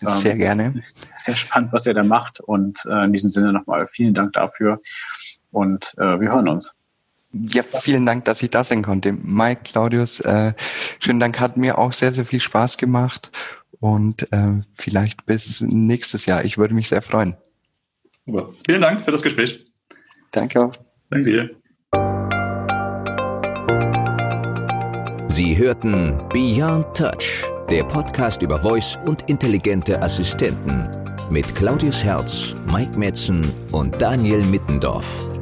[0.00, 0.82] Ähm, sehr gerne.
[1.18, 4.80] Sehr spannend, was ihr da macht und äh, in diesem Sinne nochmal vielen Dank dafür
[5.50, 6.74] und äh, wir hören uns.
[7.32, 9.12] Ja, vielen Dank, dass ich da sein konnte.
[9.12, 10.52] Mike, Claudius, äh,
[10.98, 13.30] schönen Dank, hat mir auch sehr, sehr viel Spaß gemacht
[13.78, 16.44] und äh, vielleicht bis nächstes Jahr.
[16.44, 17.36] Ich würde mich sehr freuen.
[18.26, 18.48] Super.
[18.66, 19.64] Vielen Dank für das Gespräch.
[20.32, 20.76] Danke auch.
[21.08, 21.50] Danke dir.
[25.28, 30.88] Sie hörten Beyond Touch, der Podcast über Voice und intelligente Assistenten
[31.30, 35.39] mit Claudius Herz, Mike Metzen und Daniel Mittendorf.